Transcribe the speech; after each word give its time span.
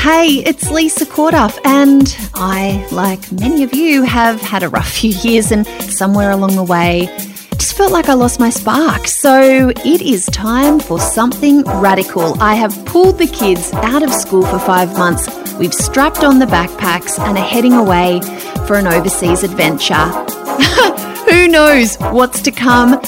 Hey, 0.00 0.42
it's 0.46 0.70
Lisa 0.70 1.04
Corduff, 1.04 1.58
and 1.62 2.16
I, 2.32 2.88
like 2.90 3.30
many 3.32 3.62
of 3.64 3.74
you, 3.74 4.02
have 4.02 4.40
had 4.40 4.62
a 4.62 4.70
rough 4.70 4.90
few 4.98 5.10
years, 5.10 5.52
and 5.52 5.66
somewhere 5.66 6.30
along 6.30 6.56
the 6.56 6.64
way, 6.64 7.14
just 7.58 7.76
felt 7.76 7.92
like 7.92 8.08
I 8.08 8.14
lost 8.14 8.40
my 8.40 8.48
spark. 8.48 9.06
So 9.06 9.68
it 9.68 10.00
is 10.00 10.24
time 10.24 10.80
for 10.80 10.98
something 10.98 11.64
radical. 11.64 12.40
I 12.40 12.54
have 12.54 12.82
pulled 12.86 13.18
the 13.18 13.26
kids 13.26 13.74
out 13.74 14.02
of 14.02 14.10
school 14.10 14.46
for 14.46 14.58
five 14.58 14.96
months. 14.96 15.28
We've 15.56 15.74
strapped 15.74 16.24
on 16.24 16.38
the 16.38 16.46
backpacks 16.46 17.18
and 17.18 17.36
are 17.36 17.44
heading 17.44 17.74
away 17.74 18.22
for 18.66 18.76
an 18.76 18.86
overseas 18.86 19.42
adventure. 19.42 19.94
Who 21.30 21.46
knows 21.46 21.96
what's 21.96 22.40
to 22.40 22.50
come? 22.50 23.02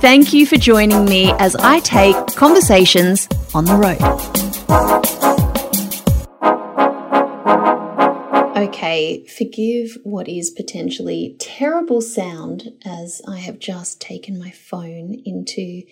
Thank 0.00 0.32
you 0.32 0.46
for 0.46 0.56
joining 0.56 1.04
me 1.04 1.30
as 1.32 1.56
I 1.56 1.80
take 1.80 2.16
conversations 2.28 3.28
on 3.54 3.66
the 3.66 3.76
road. 3.76 5.37
Okay, 8.58 9.24
forgive 9.26 9.98
what 10.02 10.26
is 10.26 10.50
potentially 10.50 11.36
terrible 11.38 12.00
sound 12.00 12.72
as 12.84 13.22
I 13.24 13.36
have 13.38 13.60
just 13.60 14.00
taken 14.00 14.36
my 14.36 14.50
phone 14.50 15.14
into 15.24 15.84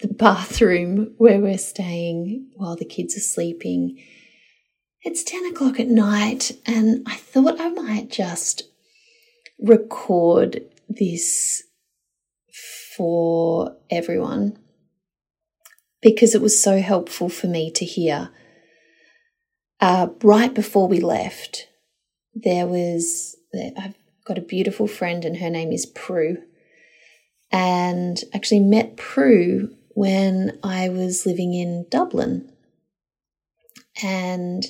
the 0.00 0.08
bathroom 0.08 1.12
where 1.18 1.38
we're 1.38 1.58
staying 1.58 2.48
while 2.54 2.76
the 2.76 2.86
kids 2.86 3.14
are 3.18 3.20
sleeping. 3.20 4.02
It's 5.02 5.22
10 5.22 5.44
o'clock 5.44 5.78
at 5.78 5.88
night, 5.88 6.52
and 6.64 7.06
I 7.06 7.16
thought 7.16 7.60
I 7.60 7.68
might 7.68 8.08
just 8.10 8.62
record 9.58 10.62
this 10.88 11.62
for 12.96 13.76
everyone 13.90 14.56
because 16.00 16.34
it 16.34 16.40
was 16.40 16.58
so 16.58 16.80
helpful 16.80 17.28
for 17.28 17.48
me 17.48 17.70
to 17.72 17.84
hear. 17.84 18.30
Uh, 19.78 20.06
right 20.22 20.54
before 20.54 20.88
we 20.88 20.98
left, 20.98 21.68
there 22.34 22.66
was, 22.66 23.36
I've 23.54 23.94
got 24.24 24.38
a 24.38 24.42
beautiful 24.42 24.86
friend 24.86 25.24
and 25.24 25.36
her 25.38 25.50
name 25.50 25.72
is 25.72 25.86
Prue. 25.86 26.38
And 27.50 28.18
actually 28.32 28.60
met 28.60 28.96
Prue 28.96 29.74
when 29.90 30.58
I 30.62 30.88
was 30.88 31.26
living 31.26 31.52
in 31.52 31.86
Dublin. 31.90 32.50
And 34.02 34.64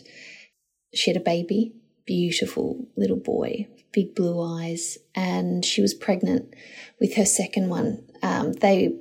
she 0.95 1.11
had 1.11 1.17
a 1.17 1.25
baby, 1.25 1.75
beautiful 2.07 2.89
little 2.97 3.19
boy, 3.19 3.69
big 3.93 4.15
blue 4.15 4.41
eyes, 4.43 4.99
and 5.15 5.65
she 5.65 5.81
was 5.81 5.95
pregnant 5.95 6.55
with 7.01 7.15
her 7.15 7.25
second 7.25 7.69
one. 7.69 8.05
Um, 8.23 8.53
they 8.55 8.95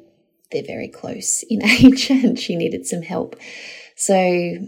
they're 0.52 0.64
very 0.64 0.88
close 0.88 1.44
in 1.50 1.64
age, 1.66 2.10
and 2.10 2.40
she 2.40 2.56
needed 2.56 2.86
some 2.86 3.02
help. 3.02 3.36
So, 3.96 4.68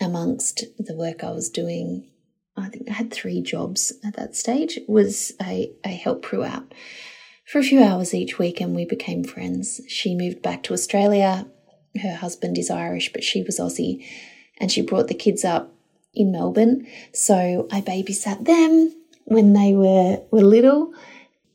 amongst 0.00 0.64
the 0.78 0.94
work 0.94 1.24
I 1.24 1.30
was 1.30 1.50
doing, 1.50 2.08
I 2.60 2.68
think 2.68 2.88
I 2.90 2.94
had 2.94 3.10
three 3.10 3.40
jobs 3.40 3.92
at 4.04 4.16
that 4.16 4.36
stage, 4.36 4.78
was 4.86 5.32
I, 5.40 5.70
I 5.84 5.88
helped 5.88 6.22
Prue 6.22 6.44
out 6.44 6.72
for 7.46 7.58
a 7.58 7.64
few 7.64 7.82
hours 7.82 8.14
each 8.14 8.38
week 8.38 8.60
and 8.60 8.74
we 8.74 8.84
became 8.84 9.24
friends. 9.24 9.80
She 9.88 10.14
moved 10.14 10.42
back 10.42 10.62
to 10.64 10.72
Australia. 10.72 11.46
Her 12.00 12.14
husband 12.14 12.56
is 12.58 12.70
Irish, 12.70 13.12
but 13.12 13.24
she 13.24 13.42
was 13.42 13.58
Aussie 13.58 14.06
and 14.60 14.70
she 14.70 14.82
brought 14.82 15.08
the 15.08 15.14
kids 15.14 15.44
up 15.44 15.74
in 16.14 16.30
Melbourne. 16.30 16.86
So 17.12 17.66
I 17.72 17.80
babysat 17.80 18.44
them 18.44 18.94
when 19.24 19.52
they 19.52 19.72
were, 19.74 20.22
were 20.30 20.42
little. 20.42 20.92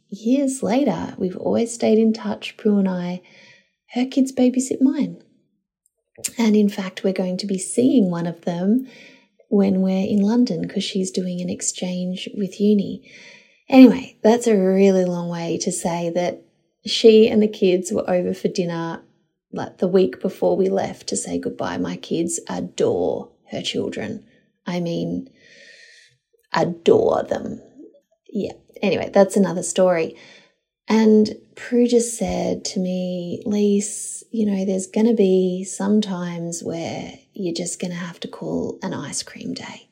Years 0.09 0.61
later, 0.61 1.15
we've 1.17 1.37
always 1.37 1.73
stayed 1.73 1.97
in 1.97 2.13
touch, 2.13 2.57
Prue 2.57 2.77
and 2.77 2.89
I. 2.89 3.21
Her 3.91 4.05
kids 4.05 4.31
babysit 4.31 4.81
mine. 4.81 5.21
And 6.37 6.55
in 6.55 6.69
fact, 6.69 7.03
we're 7.03 7.13
going 7.13 7.37
to 7.37 7.47
be 7.47 7.57
seeing 7.57 8.09
one 8.09 8.27
of 8.27 8.41
them 8.41 8.87
when 9.49 9.81
we're 9.81 10.07
in 10.07 10.21
London 10.21 10.61
because 10.61 10.83
she's 10.83 11.11
doing 11.11 11.41
an 11.41 11.49
exchange 11.49 12.29
with 12.35 12.59
uni. 12.59 13.09
Anyway, 13.69 14.17
that's 14.21 14.47
a 14.47 14.57
really 14.57 15.05
long 15.05 15.29
way 15.29 15.57
to 15.57 15.71
say 15.71 16.09
that 16.11 16.41
she 16.85 17.27
and 17.27 17.41
the 17.41 17.47
kids 17.47 17.91
were 17.91 18.09
over 18.09 18.33
for 18.33 18.47
dinner 18.47 19.01
like 19.51 19.77
the 19.77 19.87
week 19.87 20.21
before 20.21 20.55
we 20.55 20.69
left 20.69 21.07
to 21.07 21.17
say 21.17 21.39
goodbye. 21.39 21.77
My 21.77 21.95
kids 21.95 22.39
adore 22.47 23.31
her 23.51 23.61
children. 23.61 24.25
I 24.67 24.79
mean, 24.79 25.29
adore 26.53 27.23
them. 27.23 27.61
Yeah. 28.29 28.53
Anyway, 28.81 29.09
that's 29.13 29.37
another 29.37 29.63
story. 29.63 30.15
And 30.87 31.29
Prue 31.55 31.87
just 31.87 32.17
said 32.17 32.63
to 32.65 32.79
me, 32.79 33.41
Lise, 33.45 34.23
you 34.31 34.45
know, 34.45 34.65
there's 34.65 34.87
going 34.87 35.07
to 35.07 35.13
be 35.13 35.63
some 35.63 36.01
times 36.01 36.61
where 36.63 37.13
you're 37.35 37.53
just 37.53 37.79
going 37.79 37.91
to 37.91 37.97
have 37.97 38.19
to 38.21 38.27
call 38.27 38.79
an 38.81 38.93
ice 38.93 39.21
cream 39.21 39.53
day. 39.53 39.89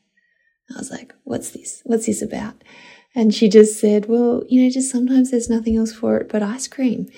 I 0.74 0.78
was 0.78 0.90
like, 0.90 1.14
what's 1.24 1.52
this? 1.52 1.82
What's 1.86 2.06
this 2.06 2.22
about? 2.22 2.64
And 3.16 3.34
she 3.34 3.48
just 3.48 3.80
said, 3.80 4.08
well, 4.08 4.44
you 4.48 4.64
know, 4.64 4.70
just 4.70 4.90
sometimes 4.90 5.30
there's 5.30 5.50
nothing 5.50 5.78
else 5.78 5.94
for 5.94 6.18
it 6.18 6.30
but 6.30 6.42
ice 6.42 6.68
cream. 6.68 7.10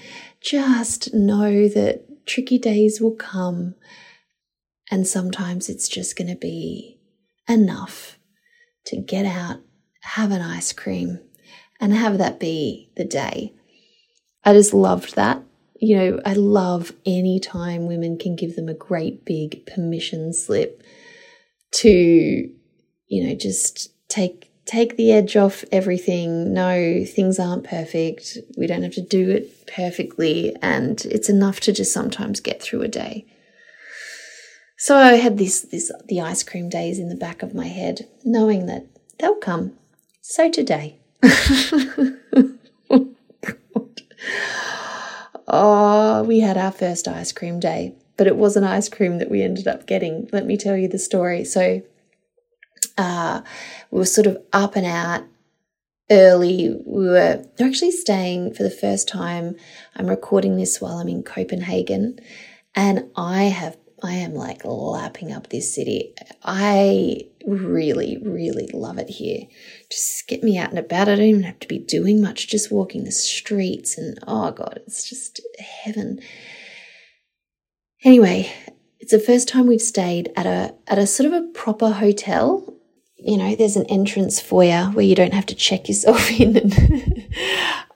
Just 0.42 1.14
know 1.14 1.68
that 1.70 2.26
tricky 2.26 2.58
days 2.58 3.00
will 3.00 3.16
come. 3.16 3.76
And 4.92 5.08
sometimes 5.08 5.70
it's 5.70 5.88
just 5.88 6.18
going 6.18 6.28
to 6.28 6.36
be 6.36 7.00
enough 7.48 8.20
to 8.88 8.98
get 8.98 9.26
out, 9.26 9.62
have 10.02 10.32
an 10.32 10.42
ice 10.42 10.74
cream, 10.74 11.20
and 11.80 11.94
have 11.94 12.18
that 12.18 12.40
be 12.40 12.92
the 12.98 13.06
day. 13.06 13.54
I 14.44 14.54
just 14.54 14.74
loved 14.74 15.16
that 15.16 15.42
you 15.78 15.96
know, 15.98 16.22
I 16.26 16.34
love 16.34 16.94
any 17.06 17.40
time 17.40 17.88
women 17.88 18.18
can 18.18 18.36
give 18.36 18.56
them 18.56 18.70
a 18.70 18.74
great 18.74 19.26
big 19.26 19.66
permission 19.66 20.34
slip 20.34 20.82
to, 21.74 21.90
you 21.90 23.28
know, 23.28 23.36
just 23.36 23.92
take 24.08 24.52
take 24.66 24.98
the 24.98 25.12
edge 25.12 25.36
off 25.36 25.64
everything. 25.72 26.54
No, 26.54 27.04
things 27.06 27.40
aren't 27.40 27.66
perfect. 27.66 28.38
We 28.58 28.68
don't 28.68 28.84
have 28.84 28.94
to 28.94 29.02
do 29.02 29.30
it 29.30 29.68
perfectly, 29.68 30.56
and 30.62 31.04
it's 31.06 31.30
enough 31.30 31.60
to 31.62 31.74
just 31.74 31.94
sometimes 31.94 32.40
get 32.40 32.62
through 32.62 32.82
a 32.82 32.88
day. 32.88 33.26
So 34.78 34.98
I 34.98 35.14
had 35.14 35.38
this 35.38 35.62
this 35.62 35.92
the 36.08 36.22
ice 36.22 36.44
cream 36.44 36.70
days 36.70 37.00
in 37.00 37.10
the 37.10 37.16
back 37.16 37.44
of 37.44 37.54
my 37.54 37.68
head, 37.68 38.08
knowing 38.24 38.66
that 38.68 38.88
they'll 39.20 39.36
come. 39.36 39.74
So 40.22 40.50
today. 40.50 41.00
Oh, 43.78 43.90
we 45.48 46.40
had 46.40 46.58
our 46.58 46.72
first 46.72 47.08
ice 47.08 47.32
cream 47.32 47.60
day, 47.60 47.94
but 48.18 48.28
it 48.28 48.36
wasn't 48.36 48.66
ice 48.66 48.90
cream 48.90 49.18
that 49.20 49.30
we 49.30 49.42
ended 49.42 49.68
up 49.68 49.86
getting. 49.86 50.30
Let 50.32 50.46
me 50.46 50.58
tell 50.58 50.76
you 50.76 50.88
the 50.88 51.00
story. 51.00 51.44
So, 51.46 51.82
uh, 52.98 53.42
we 53.92 54.00
were 54.00 54.06
sort 54.06 54.28
of 54.28 54.38
up 54.54 54.76
and 54.76 54.86
out 54.86 55.24
early. 56.10 56.76
We 56.86 57.06
were 57.10 57.46
actually 57.60 57.92
staying 57.92 58.54
for 58.54 58.64
the 58.64 58.70
first 58.70 59.08
time. 59.08 59.56
I'm 59.96 60.08
recording 60.08 60.58
this 60.58 60.80
while 60.80 60.98
I'm 60.98 61.08
in 61.08 61.24
Copenhagen, 61.24 62.20
and 62.76 63.10
I 63.16 63.44
have 63.44 63.78
I 64.06 64.14
am 64.14 64.34
like 64.34 64.62
lapping 64.64 65.32
up 65.32 65.50
this 65.50 65.74
city. 65.74 66.14
I 66.44 67.22
really, 67.46 68.18
really 68.24 68.68
love 68.74 68.98
it 68.98 69.10
here. 69.10 69.48
Just 69.90 70.28
get 70.28 70.44
me 70.44 70.58
out 70.58 70.70
and 70.70 70.80
about. 70.80 71.10
I 71.10 71.16
don't 71.16 71.26
even 71.26 71.44
have 71.44 71.60
to 71.60 71.68
be 71.68 71.80
doing 71.80 72.22
much, 72.22 72.48
just 72.48 72.72
walking 72.72 73.04
the 73.04 73.12
streets. 73.12 73.98
And 73.98 74.18
oh 74.28 74.52
God, 74.52 74.82
it's 74.86 75.10
just 75.10 75.42
heaven. 75.60 76.20
Anyway, 78.04 78.52
it's 79.00 79.12
the 79.12 79.20
first 79.20 79.48
time 79.48 79.68
we've 79.68 79.82
stayed 79.82 80.32
at 80.36 80.46
a 80.46 80.76
at 80.88 80.98
a 80.98 81.08
sort 81.08 81.28
of 81.28 81.34
a 81.34 81.48
proper 81.48 81.92
hotel. 81.92 82.74
You 83.18 83.38
know, 83.38 83.56
there's 83.56 83.76
an 83.76 83.86
entrance 83.88 84.40
foyer 84.40 84.86
where 84.94 85.06
you 85.06 85.16
don't 85.16 85.34
have 85.34 85.48
to 85.48 85.56
check 85.56 85.88
yourself 85.88 86.30
in. 86.40 86.58
And 86.58 87.28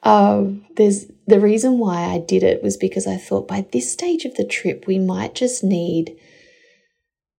um, 0.04 0.66
there's 0.76 1.06
the 1.30 1.40
reason 1.40 1.78
why 1.78 2.06
I 2.06 2.18
did 2.18 2.44
it 2.44 2.64
was 2.64 2.76
because 2.76 3.06
I 3.06 3.18
thought 3.18 3.48
by 3.48 3.66
this 3.72 3.92
stage 3.92 4.26
of 4.26 4.36
the 4.36 4.46
trip 4.46 4.88
we 4.88 5.00
might 5.00 5.36
just 5.36 5.64
need 5.64 6.18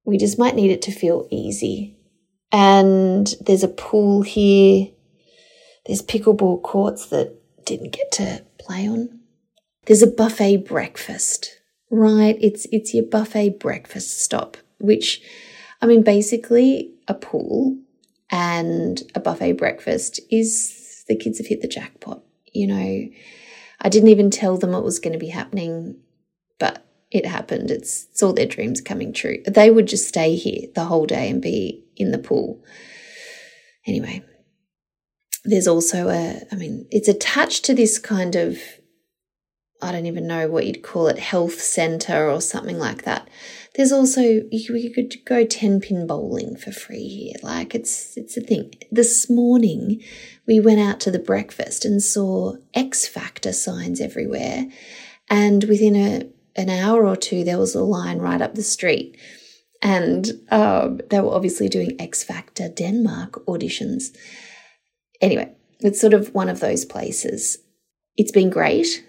we 0.04 0.16
just 0.16 0.38
might 0.38 0.54
need 0.54 0.70
it 0.70 0.82
to 0.82 0.92
feel 0.92 1.28
easy. 1.30 1.96
And 2.50 3.32
there's 3.40 3.62
a 3.62 3.68
pool 3.68 4.22
here. 4.22 4.88
There's 5.86 6.02
pickleball 6.02 6.62
courts 6.62 7.06
that 7.06 7.36
didn't 7.64 7.92
get 7.92 8.10
to 8.12 8.44
play 8.58 8.88
on. 8.88 9.20
There's 9.86 10.02
a 10.02 10.08
buffet 10.08 10.68
breakfast, 10.68 11.60
right? 11.90 12.36
It's 12.40 12.66
it's 12.72 12.94
your 12.94 13.04
buffet 13.04 13.60
breakfast 13.60 14.20
stop, 14.20 14.56
which 14.78 15.22
I 15.80 15.86
mean 15.86 16.02
basically 16.02 16.92
a 17.06 17.14
pool 17.14 17.78
and 18.30 19.02
a 19.14 19.20
buffet 19.20 19.52
breakfast 19.52 20.20
is 20.30 21.04
the 21.08 21.16
kids 21.16 21.38
have 21.38 21.46
hit 21.46 21.60
the 21.60 21.68
jackpot. 21.68 22.22
You 22.52 22.66
know, 22.66 23.08
I 23.80 23.88
didn't 23.88 24.10
even 24.10 24.30
tell 24.30 24.58
them 24.58 24.74
it 24.74 24.84
was 24.84 24.98
going 24.98 25.12
to 25.12 25.18
be 25.18 25.28
happening, 25.28 25.96
but 26.58 26.84
it 27.10 27.26
happened. 27.26 27.70
It's, 27.70 28.06
it's 28.10 28.22
all 28.22 28.32
their 28.32 28.46
dreams 28.46 28.80
coming 28.80 29.12
true. 29.12 29.42
They 29.46 29.70
would 29.70 29.88
just 29.88 30.06
stay 30.06 30.36
here 30.36 30.68
the 30.74 30.84
whole 30.84 31.06
day 31.06 31.30
and 31.30 31.40
be 31.40 31.84
in 31.96 32.10
the 32.10 32.18
pool. 32.18 32.62
Anyway, 33.86 34.22
there's 35.44 35.66
also 35.66 36.08
a, 36.08 36.40
I 36.52 36.54
mean, 36.56 36.86
it's 36.90 37.08
attached 37.08 37.64
to 37.64 37.74
this 37.74 37.98
kind 37.98 38.36
of, 38.36 38.58
I 39.82 39.92
don't 39.92 40.06
even 40.06 40.26
know 40.26 40.48
what 40.48 40.66
you'd 40.66 40.82
call 40.82 41.08
it, 41.08 41.18
health 41.18 41.60
center 41.60 42.28
or 42.28 42.40
something 42.40 42.78
like 42.78 43.02
that. 43.04 43.28
there's 43.74 43.92
also 43.92 44.20
you, 44.20 44.92
could 44.94 45.16
go 45.24 45.44
10 45.44 45.80
pin 45.80 46.06
bowling 46.06 46.56
for 46.56 46.72
free 46.72 47.08
here. 47.08 47.36
Like 47.42 47.74
it's 47.74 48.16
it's 48.16 48.36
a 48.36 48.40
thing. 48.40 48.74
This 48.90 49.30
morning 49.30 50.02
we 50.46 50.60
went 50.60 50.80
out 50.80 51.00
to 51.00 51.10
the 51.10 51.18
breakfast 51.18 51.84
and 51.84 52.02
saw 52.02 52.56
X 52.74 53.06
Factor 53.06 53.52
signs 53.52 54.00
everywhere. 54.00 54.66
And 55.28 55.64
within 55.64 55.96
a 55.96 56.28
an 56.56 56.68
hour 56.68 57.06
or 57.06 57.16
two 57.16 57.44
there 57.44 57.58
was 57.58 57.74
a 57.74 57.82
line 57.82 58.18
right 58.18 58.42
up 58.42 58.54
the 58.54 58.62
street. 58.62 59.16
And 59.82 60.30
um, 60.50 61.00
they 61.08 61.20
were 61.20 61.34
obviously 61.34 61.68
doing 61.68 61.96
X 61.98 62.22
Factor 62.22 62.68
Denmark 62.68 63.46
auditions. 63.46 64.14
Anyway, 65.22 65.54
it's 65.80 66.00
sort 66.00 66.12
of 66.12 66.34
one 66.34 66.50
of 66.50 66.60
those 66.60 66.84
places. 66.84 67.58
It's 68.16 68.32
been 68.32 68.50
great, 68.50 69.02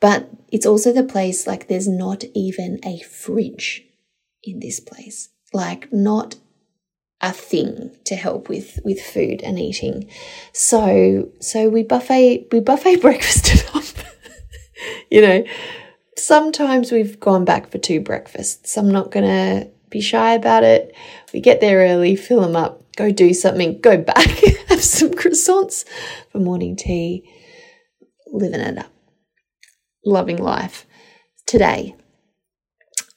but 0.00 0.30
it's 0.50 0.66
also 0.66 0.92
the 0.92 1.04
place 1.04 1.46
like 1.46 1.68
there's 1.68 1.88
not 1.88 2.24
even 2.34 2.80
a 2.84 3.00
fridge 3.00 3.84
in 4.42 4.60
this 4.60 4.80
place. 4.80 5.28
Like 5.52 5.92
not 5.92 6.36
a 7.20 7.32
thing 7.32 7.96
to 8.04 8.16
help 8.16 8.48
with 8.48 8.78
with 8.84 9.00
food 9.00 9.42
and 9.42 9.58
eating. 9.58 10.08
So 10.52 11.30
so 11.40 11.68
we 11.68 11.82
buffet 11.82 12.48
we 12.50 12.60
buffet 12.60 12.96
breakfasted 13.00 13.64
up. 13.74 13.84
you 15.10 15.20
know, 15.20 15.44
sometimes 16.16 16.92
we've 16.92 17.20
gone 17.20 17.44
back 17.44 17.70
for 17.70 17.78
two 17.78 18.00
breakfasts. 18.00 18.76
I'm 18.76 18.90
not 18.90 19.10
gonna 19.10 19.68
be 19.90 20.00
shy 20.00 20.34
about 20.34 20.64
it. 20.64 20.94
We 21.32 21.40
get 21.40 21.60
there 21.60 21.78
early, 21.78 22.16
fill 22.16 22.40
them 22.40 22.56
up, 22.56 22.82
go 22.96 23.10
do 23.10 23.34
something, 23.34 23.80
go 23.80 23.98
back, 23.98 24.26
have 24.68 24.82
some 24.82 25.10
croissants 25.10 25.84
for 26.30 26.38
morning 26.38 26.76
tea, 26.76 27.28
living 28.28 28.60
it 28.60 28.78
up, 28.78 28.92
loving 30.04 30.38
life. 30.38 30.86
Today, 31.46 31.94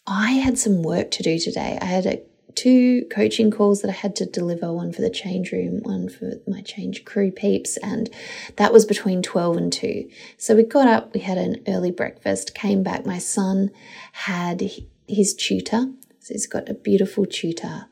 I 0.06 0.32
had 0.32 0.58
some 0.58 0.84
work 0.84 1.12
to 1.12 1.24
do 1.24 1.40
today. 1.40 1.78
I 1.82 1.86
had 1.86 2.06
a, 2.06 2.22
two 2.56 3.06
coaching 3.12 3.52
calls 3.52 3.82
that 3.82 3.90
I 3.90 3.94
had 3.94 4.16
to 4.18 4.26
deliver 4.26 4.72
one 4.72 4.92
for 4.92 5.02
the 5.02 5.10
change 5.10 5.52
room, 5.52 5.80
one 5.84 6.10
for 6.10 6.34
my 6.48 6.62
change 6.62 7.06
crew 7.06 7.32
peeps, 7.32 7.78
and 7.78 8.10
that 8.58 8.74
was 8.74 8.86
between 8.86 9.22
12 9.22 9.58
and 9.58 9.74
2. 9.74 10.10
So 10.38 10.56
we 10.56 10.64
got 10.64 10.88
up, 10.88 11.14
we 11.14 11.22
had 11.22 11.38
an 11.38 11.64
early 11.68 11.92
breakfast, 11.92 12.54
came 12.54 12.84
back. 12.84 13.06
My 13.06 13.18
son 13.18 13.72
had 14.14 14.70
his 15.08 15.34
tutor, 15.34 15.88
so 16.20 16.34
he's 16.34 16.48
got 16.48 16.70
a 16.70 16.74
beautiful 16.74 17.26
tutor. 17.26 17.88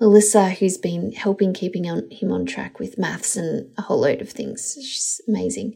Melissa, 0.00 0.50
who's 0.50 0.78
been 0.78 1.12
helping 1.12 1.52
keeping 1.52 1.90
on, 1.90 2.08
him 2.10 2.30
on 2.30 2.46
track 2.46 2.78
with 2.78 2.98
maths 2.98 3.36
and 3.36 3.68
a 3.76 3.82
whole 3.82 4.00
load 4.00 4.20
of 4.20 4.30
things. 4.30 4.78
She's 4.80 5.20
amazing. 5.26 5.74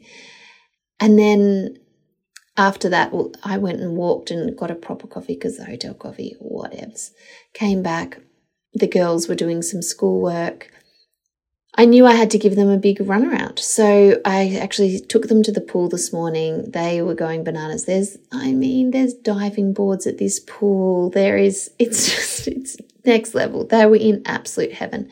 And 1.00 1.18
then 1.18 1.78
after 2.56 2.88
that, 2.90 3.12
well, 3.12 3.32
I 3.42 3.56
went 3.58 3.80
and 3.80 3.96
walked 3.96 4.30
and 4.30 4.56
got 4.56 4.70
a 4.70 4.74
proper 4.74 5.06
coffee 5.06 5.34
because 5.34 5.56
the 5.56 5.64
hotel 5.64 5.94
coffee, 5.94 6.36
whatevs. 6.40 7.10
Came 7.54 7.82
back. 7.82 8.20
The 8.74 8.86
girls 8.86 9.28
were 9.28 9.34
doing 9.34 9.62
some 9.62 9.82
schoolwork. 9.82 10.70
I 11.74 11.86
knew 11.86 12.04
I 12.04 12.14
had 12.14 12.30
to 12.32 12.38
give 12.38 12.54
them 12.54 12.68
a 12.68 12.76
big 12.76 12.98
runaround. 12.98 13.58
So 13.58 14.20
I 14.26 14.58
actually 14.60 15.00
took 15.00 15.28
them 15.28 15.42
to 15.44 15.52
the 15.52 15.62
pool 15.62 15.88
this 15.88 16.12
morning. 16.12 16.70
They 16.70 17.00
were 17.00 17.14
going 17.14 17.44
bananas. 17.44 17.86
There's, 17.86 18.18
I 18.30 18.52
mean, 18.52 18.90
there's 18.90 19.14
diving 19.14 19.72
boards 19.72 20.06
at 20.06 20.18
this 20.18 20.38
pool. 20.38 21.08
There 21.08 21.38
is, 21.38 21.70
it's 21.78 22.04
just, 22.14 22.48
it's 22.48 22.76
next 23.06 23.34
level. 23.34 23.66
They 23.66 23.86
were 23.86 23.96
in 23.96 24.20
absolute 24.26 24.74
heaven. 24.74 25.10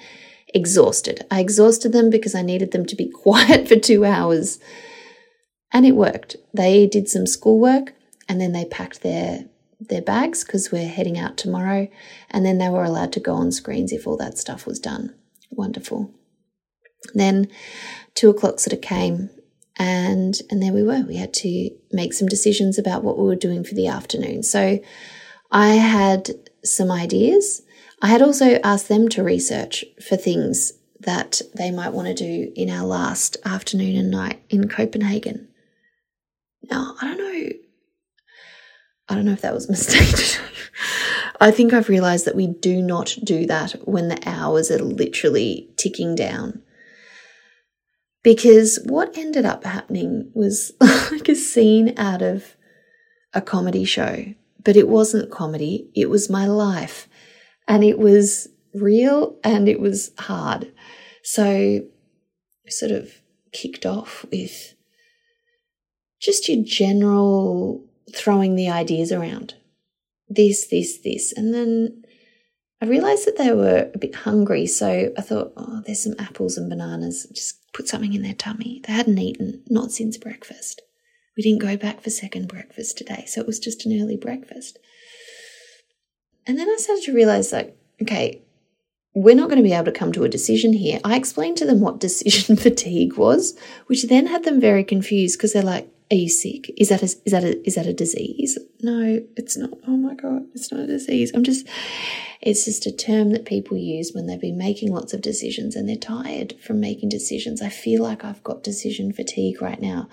Exhausted. 0.53 1.25
I 1.31 1.41
exhausted 1.41 1.93
them 1.93 2.11
because 2.11 2.35
I 2.35 2.43
needed 2.43 2.73
them 2.73 2.85
to 2.87 2.97
be 2.97 3.09
quiet 3.15 3.67
for 3.67 3.77
two 3.77 4.05
hours 4.05 4.59
and 5.73 5.87
it 5.87 5.97
worked. 5.97 6.37
They 6.53 6.87
did 6.87 7.09
some 7.09 7.27
schoolwork 7.27 7.95
and 8.29 8.41
then 8.41 8.53
they 8.53 8.65
packed 8.65 9.03
their 9.03 9.47
their 9.81 10.03
bags 10.03 10.45
because 10.45 10.71
we're 10.71 10.89
heading 10.89 11.19
out 11.19 11.39
tomorrow 11.39 11.89
and 12.31 12.45
then 12.45 12.59
they 12.59 12.69
were 12.69 12.85
allowed 12.85 13.13
to 13.15 13.21
go 13.21 13.33
on 13.33 13.51
screens 13.51 13.93
if 13.93 14.07
all 14.07 14.17
that 14.19 14.37
stuff 14.37 14.67
was 14.67 14.79
done. 14.79 15.15
Wonderful. 15.51 16.13
Then 17.15 17.49
two 18.15 18.29
o'clock 18.29 18.61
sort 18.61 18.75
of 18.75 18.83
came 18.83 19.31
and 19.79 20.39
and 20.51 20.63
there 20.63 20.73
we 20.73 20.83
were. 20.83 21.03
We 21.09 21.17
had 21.17 21.33
to 21.35 21.71
make 21.93 22.13
some 22.13 22.29
decisions 22.29 22.79
about 22.79 23.03
what 23.03 23.19
we 23.19 23.25
were 23.25 23.37
doing 23.37 23.65
for 23.65 23.75
the 23.75 23.87
afternoon. 23.87 24.43
So 24.43 24.81
I 25.51 25.69
had 25.75 26.31
some 26.63 26.91
ideas. 26.91 27.63
I 28.03 28.09
had 28.09 28.23
also 28.23 28.61
asked 28.63 28.89
them 28.89 29.09
to 29.11 29.23
research 29.23 29.85
for 30.07 30.17
things 30.17 30.75
that 31.01 31.41
they 31.55 31.71
might 31.71 31.93
want 31.93 32.09
to 32.09 32.15
do 32.15 32.53
in 32.55 32.69
our 32.71 32.85
last 32.85 33.39
afternoon 33.45 33.97
and 33.97 34.11
night 34.11 34.43
in 34.51 34.69
Copenhagen. 34.69 35.49
Now, 36.71 36.95
I 37.01 37.07
don't 37.07 37.19
know. 37.19 37.51
I 39.09 39.15
don't 39.15 39.25
know 39.25 39.33
if 39.33 39.41
that 39.41 39.55
was 39.55 39.69
a 39.69 39.73
mistake. 39.73 40.41
I 41.41 41.51
think 41.51 41.73
I've 41.73 41.89
realized 41.89 42.27
that 42.27 42.37
we 42.37 42.47
do 42.47 42.81
not 42.81 43.17
do 43.25 43.47
that 43.47 43.73
when 43.89 44.09
the 44.09 44.23
hours 44.27 44.71
are 44.71 44.79
literally 44.79 45.71
ticking 45.77 46.15
down. 46.15 46.63
Because 48.23 48.79
what 48.85 49.17
ended 49.17 49.47
up 49.47 49.65
happening 49.65 50.31
was 50.35 50.73
like 50.81 51.29
a 51.29 51.35
scene 51.35 51.95
out 51.97 52.23
of 52.23 52.57
a 53.33 53.41
comedy 53.41 53.85
show, 53.85 54.27
but 54.63 54.77
it 54.77 54.89
wasn't 54.89 55.31
comedy, 55.31 55.91
it 55.95 56.11
was 56.11 56.31
my 56.31 56.47
life. 56.47 57.09
And 57.67 57.83
it 57.83 57.99
was 57.99 58.49
real 58.75 59.39
and 59.43 59.69
it 59.69 59.81
was 59.81 60.13
hard. 60.19 60.73
So, 61.23 61.81
sort 62.69 62.93
of 62.93 63.11
kicked 63.53 63.85
off 63.85 64.25
with 64.31 64.75
just 66.21 66.49
your 66.49 66.63
general 66.65 67.85
throwing 68.15 68.55
the 68.55 68.69
ideas 68.69 69.11
around. 69.11 69.55
This, 70.29 70.67
this, 70.69 70.99
this. 70.99 71.33
And 71.33 71.53
then 71.53 72.05
I 72.81 72.87
realized 72.87 73.27
that 73.27 73.37
they 73.37 73.53
were 73.53 73.91
a 73.93 73.99
bit 73.99 74.15
hungry. 74.15 74.67
So 74.67 75.13
I 75.17 75.21
thought, 75.21 75.53
oh, 75.57 75.83
there's 75.85 76.03
some 76.03 76.15
apples 76.19 76.57
and 76.57 76.69
bananas. 76.69 77.27
Just 77.33 77.73
put 77.73 77.89
something 77.89 78.15
in 78.15 78.23
their 78.23 78.35
tummy. 78.35 78.81
They 78.87 78.93
hadn't 78.93 79.19
eaten, 79.19 79.63
not 79.69 79.93
since 79.93 80.17
breakfast. 80.17 80.83
We 81.37 81.43
didn't 81.43 81.63
go 81.63 81.77
back 81.77 82.03
for 82.03 82.11
second 82.11 82.49
breakfast 82.49 82.99
today. 82.99 83.25
So 83.27 83.41
it 83.41 83.47
was 83.47 83.59
just 83.59 83.87
an 83.87 84.01
early 84.01 84.17
breakfast. 84.17 84.79
And 86.47 86.59
then 86.59 86.69
I 86.69 86.77
started 86.79 87.05
to 87.05 87.15
realize, 87.15 87.53
like, 87.53 87.77
okay, 88.03 88.43
we're 89.15 89.35
not 89.35 89.49
going 89.49 89.63
to 89.63 89.69
be 89.69 89.73
able 89.73 89.87
to 89.87 89.93
come 89.93 90.13
to 90.13 90.25
a 90.25 90.29
decision 90.29 90.73
here. 90.73 91.01
I 91.05 91.17
explained 91.17 91.57
to 91.59 91.67
them 91.67 91.81
what 91.81 92.01
decision 92.01 92.57
fatigue 92.57 93.17
was, 93.17 93.59
which 93.87 94.05
then 94.05 94.27
had 94.27 94.45
them 94.45 94.61
very 94.61 94.85
confused 94.85 95.39
because 95.39 95.53
they're 95.53 95.63
like, 95.63 95.89
are 96.11 96.17
you 96.17 96.29
sick? 96.29 96.73
Is 96.77 96.89
that 96.89 97.03
a, 97.03 97.05
is 97.05 97.33
that 97.33 97.45
a, 97.45 97.67
is 97.67 97.77
that 97.77 97.87
a 97.87 97.93
disease? 97.93 98.59
No, 98.83 99.21
it's 99.37 99.57
not. 99.57 99.71
Oh 99.87 99.97
my 99.97 100.15
God, 100.15 100.47
it's 100.55 100.73
not 100.73 100.81
a 100.81 100.87
disease. 100.87 101.31
I'm 101.35 101.45
just, 101.45 101.67
it's 102.41 102.65
just 102.65 102.87
a 102.87 102.93
term 102.93 103.31
that 103.31 103.45
people 103.45 103.77
use 103.77 104.13
when 104.13 104.27
they've 104.27 104.41
been 104.41 104.59
making 104.59 104.93
lots 104.93 105.13
of 105.13 105.21
decisions 105.21 105.77
and 105.77 105.89
they're 105.89 105.97
tired 105.97 106.55
from 106.61 106.81
making 106.81 107.11
decisions. 107.11 107.63
I 107.63 107.69
feel 107.69 108.03
like 108.03 108.25
I've 108.25 108.43
got 108.43 108.65
decision 108.65 109.13
fatigue 109.13 109.63
right 109.63 109.81
now. 109.81 110.09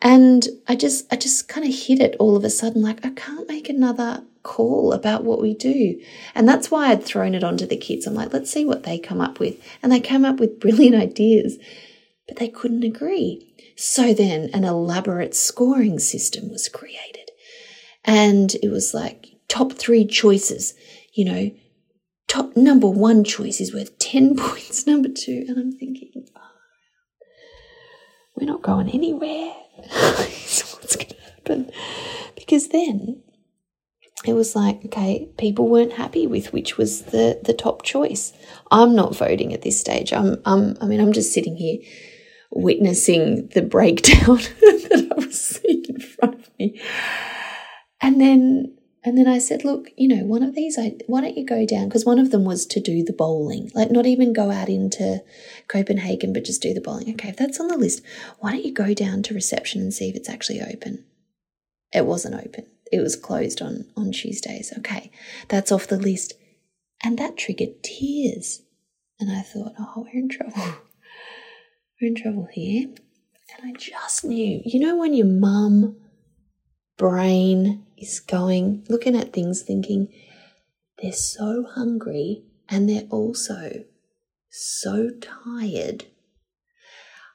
And 0.00 0.46
I 0.68 0.76
just, 0.76 1.12
I 1.12 1.16
just 1.16 1.48
kind 1.48 1.66
of 1.66 1.74
hit 1.74 2.00
it 2.00 2.14
all 2.20 2.36
of 2.36 2.44
a 2.44 2.50
sudden, 2.50 2.82
like 2.82 3.04
I 3.04 3.10
can't 3.10 3.48
make 3.48 3.68
another 3.68 4.22
call 4.44 4.92
about 4.92 5.24
what 5.24 5.42
we 5.42 5.54
do. 5.54 6.00
And 6.34 6.48
that's 6.48 6.70
why 6.70 6.90
I'd 6.90 7.02
thrown 7.02 7.34
it 7.34 7.42
onto 7.42 7.66
the 7.66 7.76
kids. 7.76 8.06
I'm 8.06 8.14
like, 8.14 8.32
let's 8.32 8.50
see 8.50 8.64
what 8.64 8.84
they 8.84 8.98
come 8.98 9.20
up 9.20 9.40
with. 9.40 9.56
And 9.82 9.90
they 9.90 10.00
came 10.00 10.24
up 10.24 10.38
with 10.38 10.60
brilliant 10.60 10.94
ideas, 11.02 11.58
but 12.28 12.36
they 12.36 12.48
couldn't 12.48 12.84
agree. 12.84 13.54
So 13.76 14.12
then 14.12 14.50
an 14.52 14.64
elaborate 14.64 15.34
scoring 15.34 15.98
system 15.98 16.50
was 16.50 16.68
created. 16.68 17.30
And 18.04 18.54
it 18.62 18.70
was 18.70 18.92
like 18.94 19.26
top 19.48 19.72
three 19.72 20.06
choices, 20.06 20.74
you 21.14 21.24
know, 21.24 21.50
top 22.28 22.56
number 22.56 22.86
one 22.86 23.24
choice 23.24 23.60
is 23.60 23.74
worth 23.74 23.98
10 23.98 24.36
points, 24.38 24.86
number 24.86 25.08
two. 25.08 25.44
And 25.48 25.58
I'm 25.58 25.72
thinking, 25.72 26.26
oh, 26.36 26.40
we're 28.36 28.46
not 28.46 28.62
going 28.62 28.90
anywhere. 28.90 29.54
so 30.44 30.76
what's 30.76 30.96
going 30.96 31.08
to 31.08 31.20
happen? 31.20 31.70
Because 32.36 32.68
then 32.68 33.22
it 34.26 34.34
was 34.34 34.56
like, 34.56 34.84
okay, 34.86 35.28
people 35.38 35.68
weren't 35.68 35.92
happy 35.92 36.26
with 36.26 36.52
which 36.52 36.76
was 36.76 37.02
the, 37.02 37.40
the 37.44 37.54
top 37.54 37.82
choice. 37.82 38.32
I'm 38.70 38.94
not 38.94 39.16
voting 39.16 39.54
at 39.54 39.62
this 39.62 39.80
stage. 39.80 40.12
I'm, 40.12 40.42
I'm, 40.44 40.76
I 40.80 40.86
mean, 40.86 41.00
I'm 41.00 41.12
just 41.12 41.32
sitting 41.32 41.56
here 41.56 41.78
witnessing 42.50 43.48
the 43.48 43.62
breakdown 43.62 44.36
that 44.60 45.08
I 45.10 45.14
was 45.14 45.40
seeing 45.40 45.84
in 45.88 46.00
front 46.00 46.34
of 46.34 46.50
me. 46.58 46.80
And 48.00 48.20
then 48.20 48.78
and 49.04 49.16
then 49.16 49.28
I 49.28 49.38
said, 49.38 49.64
look, 49.64 49.90
you 49.96 50.08
know, 50.08 50.24
one 50.24 50.42
of 50.42 50.54
these, 50.54 50.76
I, 50.78 50.96
why 51.06 51.20
don't 51.20 51.36
you 51.36 51.46
go 51.46 51.64
down? 51.64 51.88
Because 51.88 52.04
one 52.04 52.18
of 52.18 52.30
them 52.30 52.44
was 52.44 52.66
to 52.66 52.80
do 52.80 53.02
the 53.04 53.12
bowling, 53.12 53.70
like 53.74 53.90
not 53.90 54.06
even 54.06 54.32
go 54.32 54.50
out 54.50 54.68
into 54.68 55.22
Copenhagen, 55.68 56.32
but 56.32 56.44
just 56.44 56.60
do 56.60 56.74
the 56.74 56.80
bowling. 56.80 57.10
Okay, 57.12 57.28
if 57.28 57.36
that's 57.36 57.60
on 57.60 57.68
the 57.68 57.78
list, 57.78 58.02
why 58.40 58.52
don't 58.52 58.64
you 58.64 58.72
go 58.72 58.92
down 58.92 59.22
to 59.22 59.34
reception 59.34 59.80
and 59.80 59.94
see 59.94 60.10
if 60.10 60.16
it's 60.16 60.28
actually 60.28 60.60
open? 60.60 61.04
It 61.94 62.06
wasn't 62.06 62.34
open. 62.34 62.66
It 62.92 63.00
was 63.00 63.16
closed 63.16 63.62
on, 63.62 63.86
on 63.96 64.12
Tuesdays. 64.12 64.72
Okay, 64.78 65.10
that's 65.48 65.72
off 65.72 65.86
the 65.86 65.98
list. 65.98 66.34
And 67.02 67.18
that 67.18 67.36
triggered 67.36 67.82
tears. 67.84 68.62
And 69.20 69.30
I 69.30 69.42
thought, 69.42 69.72
oh, 69.78 70.06
we're 70.12 70.20
in 70.20 70.28
trouble. 70.28 70.74
We're 72.00 72.08
in 72.08 72.14
trouble 72.14 72.48
here. 72.52 72.86
And 72.86 73.70
I 73.70 73.72
just 73.78 74.24
knew, 74.24 74.62
you 74.64 74.78
know, 74.78 74.96
when 74.96 75.14
your 75.14 75.26
mum 75.26 75.96
brain 76.96 77.86
is 77.96 78.20
going, 78.20 78.86
looking 78.88 79.16
at 79.16 79.32
things, 79.32 79.62
thinking, 79.62 80.08
they're 81.02 81.12
so 81.12 81.66
hungry 81.68 82.44
and 82.68 82.88
they're 82.88 83.08
also 83.10 83.84
so 84.50 85.10
tired. 85.20 86.04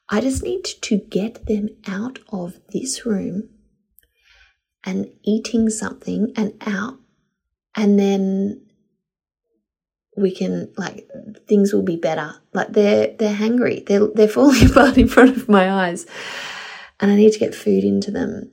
I 0.09 0.21
just 0.21 0.43
need 0.43 0.63
to 0.63 0.97
get 0.97 1.45
them 1.45 1.69
out 1.87 2.19
of 2.29 2.59
this 2.71 3.05
room 3.05 3.49
and 4.85 5.07
eating 5.23 5.69
something 5.69 6.33
and 6.35 6.53
out, 6.61 6.99
and 7.75 7.97
then 7.97 8.62
we 10.15 10.33
can 10.33 10.71
like 10.77 11.07
things 11.47 11.73
will 11.73 11.83
be 11.83 11.95
better. 11.95 12.35
Like 12.53 12.69
they're 12.69 13.15
they're 13.17 13.35
hungry. 13.35 13.83
They're 13.85 14.07
they're 14.07 14.27
falling 14.39 14.69
apart 14.69 14.97
in 14.97 15.07
front 15.07 15.37
of 15.37 15.49
my 15.49 15.71
eyes. 15.71 16.05
And 16.99 17.11
I 17.11 17.15
need 17.15 17.33
to 17.33 17.39
get 17.39 17.55
food 17.55 17.83
into 17.83 18.11
them. 18.11 18.51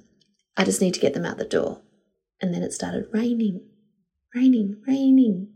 I 0.57 0.65
just 0.65 0.81
need 0.81 0.95
to 0.95 1.01
get 1.01 1.15
them 1.15 1.25
out 1.25 1.39
the 1.39 1.45
door. 1.45 1.83
And 2.41 2.53
then 2.53 2.63
it 2.63 2.73
started 2.73 3.07
raining. 3.13 3.61
Raining, 4.35 4.83
raining. 4.87 5.49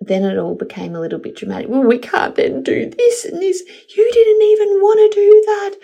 Then 0.00 0.24
it 0.24 0.38
all 0.38 0.54
became 0.54 0.94
a 0.94 1.00
little 1.00 1.18
bit 1.18 1.36
dramatic. 1.36 1.68
Well, 1.68 1.82
we 1.82 1.98
can't 1.98 2.34
then 2.34 2.62
do 2.62 2.88
this 2.88 3.24
and 3.24 3.42
this. 3.42 3.62
You 3.96 4.10
didn't 4.12 4.42
even 4.42 4.80
want 4.80 5.12
to 5.12 5.20
do 5.20 5.42
that. 5.46 5.76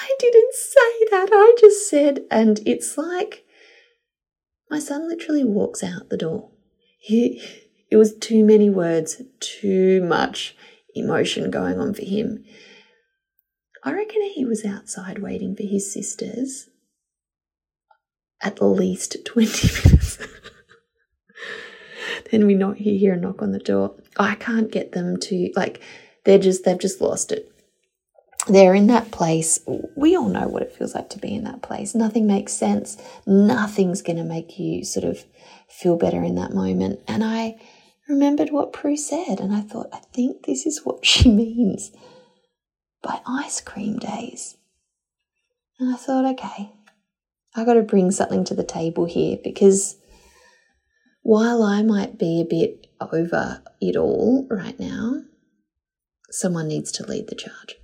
I 0.00 0.14
didn't 0.18 0.54
say 0.54 1.06
that. 1.10 1.28
I 1.32 1.54
just 1.58 1.88
said, 1.90 2.20
and 2.30 2.60
it's 2.64 2.96
like 2.96 3.44
my 4.70 4.78
son 4.78 5.08
literally 5.08 5.44
walks 5.44 5.82
out 5.82 6.10
the 6.10 6.16
door. 6.16 6.50
He 6.98 7.42
it 7.90 7.96
was 7.96 8.16
too 8.16 8.44
many 8.44 8.70
words, 8.70 9.20
too 9.40 10.02
much 10.02 10.56
emotion 10.94 11.50
going 11.50 11.78
on 11.78 11.94
for 11.94 12.04
him. 12.04 12.44
I 13.82 13.92
reckon 13.92 14.22
he 14.22 14.44
was 14.44 14.64
outside 14.64 15.20
waiting 15.20 15.56
for 15.56 15.62
his 15.62 15.92
sisters 15.92 16.68
at 18.42 18.62
least 18.62 19.16
20 19.24 19.68
minutes. 19.84 20.18
then 22.30 22.46
we 22.46 22.54
not 22.54 22.76
hear 22.76 23.14
a 23.14 23.16
knock 23.16 23.42
on 23.42 23.52
the 23.52 23.58
door. 23.58 23.94
I 24.16 24.34
can't 24.34 24.70
get 24.70 24.92
them 24.92 25.18
to 25.20 25.50
like 25.56 25.80
they're 26.24 26.38
just 26.38 26.64
they've 26.64 26.78
just 26.78 27.00
lost 27.00 27.32
it. 27.32 27.50
They're 28.46 28.74
in 28.74 28.86
that 28.86 29.10
place. 29.10 29.60
We 29.96 30.16
all 30.16 30.28
know 30.28 30.48
what 30.48 30.62
it 30.62 30.72
feels 30.72 30.94
like 30.94 31.10
to 31.10 31.18
be 31.18 31.34
in 31.34 31.44
that 31.44 31.62
place. 31.62 31.94
Nothing 31.94 32.26
makes 32.26 32.54
sense. 32.54 32.96
Nothing's 33.26 34.00
going 34.00 34.16
to 34.16 34.24
make 34.24 34.58
you 34.58 34.82
sort 34.84 35.04
of 35.04 35.24
feel 35.68 35.96
better 35.96 36.22
in 36.22 36.36
that 36.36 36.54
moment. 36.54 37.00
And 37.06 37.22
I 37.22 37.56
remembered 38.10 38.50
what 38.50 38.72
Prue 38.72 38.96
said, 38.96 39.40
and 39.40 39.54
I 39.54 39.60
thought, 39.60 39.88
I 39.92 40.00
think 40.12 40.44
this 40.44 40.66
is 40.66 40.84
what 40.84 41.06
she 41.06 41.30
means 41.34 41.92
by 43.02 43.20
ice 43.26 43.60
cream 43.60 43.98
days. 43.98 44.56
And 45.78 45.94
I 45.94 45.96
thought, 45.96 46.26
okay, 46.34 46.72
I 47.56 47.64
got 47.64 47.74
to 47.74 47.82
bring 47.82 48.10
something 48.10 48.44
to 48.44 48.54
the 48.54 48.64
table 48.64 49.06
here 49.06 49.38
because 49.42 49.96
while 51.22 51.62
I 51.62 51.82
might 51.82 52.18
be 52.18 52.40
a 52.40 52.44
bit 52.44 52.88
over 53.00 53.62
it 53.80 53.96
all 53.96 54.46
right 54.50 54.78
now, 54.78 55.22
someone 56.30 56.68
needs 56.68 56.92
to 56.92 57.06
lead 57.06 57.28
the 57.28 57.34
charge. 57.34 57.76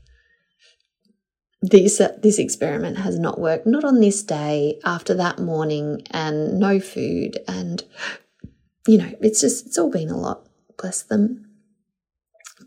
This, 1.63 2.01
uh, 2.01 2.17
this 2.23 2.39
experiment 2.39 2.99
has 2.99 3.19
not 3.19 3.41
worked, 3.41 3.67
not 3.67 3.85
on 3.85 4.01
this 4.01 4.23
day, 4.23 4.79
after 4.85 5.15
that 5.15 5.39
morning, 5.39 6.03
and 6.11 6.61
no 6.61 6.79
food, 6.79 7.39
and 7.49 7.83
you 8.87 8.99
know, 8.99 9.13
it's 9.21 9.41
just, 9.41 9.67
it's 9.67 9.79
all 9.79 9.91
been 9.91 10.11
a 10.11 10.17
lot. 10.17 10.47
Bless 10.79 11.03
them. 11.03 11.47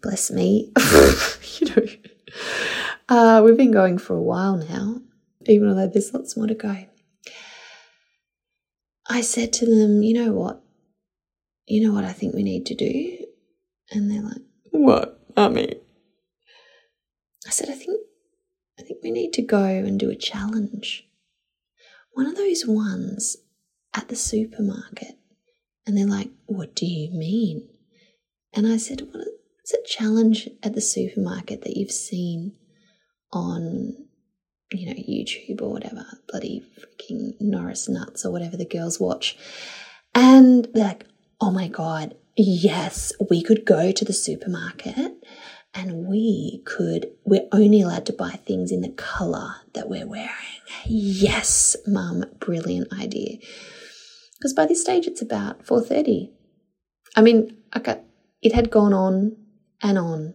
Bless 0.02 0.32
me. 0.32 0.72
you 1.60 1.68
know, 1.68 1.86
uh, 3.10 3.42
we've 3.44 3.58
been 3.58 3.72
going 3.72 3.98
for 3.98 4.16
a 4.16 4.22
while 4.22 4.58
now, 4.58 5.02
even 5.46 5.76
though 5.76 5.88
there's 5.88 6.14
lots 6.14 6.38
more 6.38 6.48
to 6.48 6.54
go. 6.54 6.86
I 9.10 9.22
said 9.22 9.54
to 9.54 9.66
them, 9.66 10.04
you 10.04 10.14
know 10.14 10.34
what? 10.34 10.62
You 11.66 11.88
know 11.88 11.94
what 11.94 12.06
I 12.06 12.14
think 12.14 12.34
we 12.34 12.44
need 12.44 12.66
to 12.68 12.76
do? 12.76 13.18
And 13.92 14.10
they're 14.10 14.22
like, 14.22 14.42
what, 14.72 15.20
mummy? 15.36 15.76
I 17.48 17.50
said, 17.50 17.70
I 17.70 17.74
think, 17.74 18.00
I 18.80 18.84
think 18.84 19.00
we 19.04 19.12
need 19.12 19.34
to 19.34 19.42
go 19.42 19.64
and 19.64 20.00
do 20.00 20.10
a 20.10 20.16
challenge. 20.16 21.08
One 22.14 22.28
of 22.28 22.36
those 22.36 22.66
ones 22.66 23.38
at 23.96 24.08
the 24.10 24.16
supermarket 24.16 25.19
and 25.90 25.98
they're 25.98 26.06
like, 26.06 26.30
What 26.46 26.76
do 26.76 26.86
you 26.86 27.10
mean? 27.10 27.68
And 28.54 28.68
I 28.68 28.78
said, 28.78 29.02
What 29.12 29.28
is 29.66 29.74
a 29.74 29.88
challenge 29.88 30.48
at 30.62 30.76
the 30.76 30.82
supermarket 30.82 31.64
that 31.64 31.76
you've 31.76 31.92
seen 31.92 32.54
on, 33.34 33.96
you 34.72 34.86
know, 34.86 34.94
YouTube 34.94 35.64
or 35.64 35.72
whatever, 35.72 36.06
bloody 36.28 36.64
freaking 36.78 37.32
Norris 37.42 37.90
Nuts 37.90 38.24
or 38.24 38.32
whatever 38.32 38.56
the 38.56 38.66
girls 38.66 39.00
watch? 39.00 39.36
And 40.14 40.68
they're 40.76 40.86
like, 40.86 41.06
Oh 41.42 41.50
my 41.50 41.68
God, 41.68 42.14
yes, 42.38 43.12
we 43.28 43.42
could 43.42 43.66
go 43.66 43.92
to 43.92 44.06
the 44.06 44.14
supermarket 44.14 45.14
and 45.74 46.06
we 46.08 46.62
could 46.66 47.12
we're 47.26 47.48
only 47.52 47.82
allowed 47.82 48.06
to 48.06 48.14
buy 48.14 48.32
things 48.32 48.72
in 48.72 48.82
the 48.82 48.90
color 48.90 49.56
that 49.74 49.88
we're 49.88 50.08
wearing 50.08 50.30
yes 50.88 51.76
mum 51.86 52.26
brilliant 52.40 52.92
idea 52.92 53.38
because 54.40 54.54
by 54.54 54.66
this 54.66 54.82
stage 54.82 55.06
it's 55.06 55.22
about 55.22 55.64
4.30 55.66 56.32
i 57.16 57.22
mean 57.22 57.58
okay, 57.76 58.02
it 58.42 58.54
had 58.54 58.72
gone 58.72 58.94
on 58.94 59.36
and 59.82 59.98
on 59.98 60.34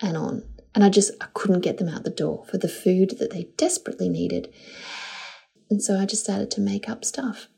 and 0.00 0.16
on 0.16 0.42
and 0.74 0.84
i 0.84 0.88
just 0.88 1.12
i 1.20 1.26
couldn't 1.34 1.60
get 1.60 1.78
them 1.78 1.88
out 1.88 2.04
the 2.04 2.10
door 2.10 2.44
for 2.50 2.58
the 2.58 2.68
food 2.68 3.18
that 3.18 3.30
they 3.30 3.48
desperately 3.56 4.08
needed. 4.08 4.52
And 5.70 5.82
so 5.82 5.98
i 5.98 6.06
just 6.06 6.24
started 6.24 6.50
to 6.52 6.60
make 6.60 6.88
up 6.88 7.04
stuff. 7.04 7.48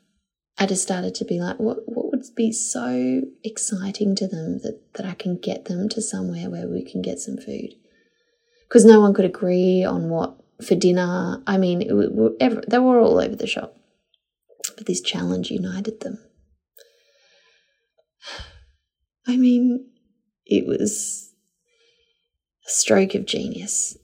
I 0.57 0.67
just 0.67 0.85
started 0.85 1.17
to 1.17 1.25
be 1.25 1.41
like 1.41 1.59
what, 1.59 1.79
what 1.87 2.11
would 2.11 2.23
be 2.37 2.53
so 2.53 3.23
exciting 3.43 4.15
to 4.17 4.29
them 4.29 4.61
that, 4.63 4.81
that 4.95 5.07
i 5.07 5.15
can 5.15 5.37
get 5.37 5.65
them 5.65 5.89
to 5.91 6.01
somewhere 6.01 6.51
where 6.51 6.69
we 6.69 6.85
can 6.85 7.03
get 7.03 7.19
some 7.19 7.37
food? 7.37 7.75
Because 8.69 8.85
no 8.85 9.01
one 9.01 9.15
could 9.15 9.25
agree 9.25 9.85
on 9.85 10.11
what 10.11 10.37
for 10.63 10.77
dinner 10.77 11.43
i 11.47 11.59
mean 11.59 11.83
it, 11.83 12.71
they 12.71 12.79
were 12.79 13.01
all 13.01 13.19
over 13.19 13.35
the 13.35 13.47
shop 13.47 13.77
but 14.77 14.87
this 14.87 15.01
challenge 15.01 15.51
united 15.51 16.01
them. 16.01 16.19
I 19.27 19.37
mean, 19.37 19.91
it 20.47 20.67
was 20.67 21.33
a 22.67 22.71
stroke 22.71 23.15
of 23.15 23.27
genius. 23.27 23.97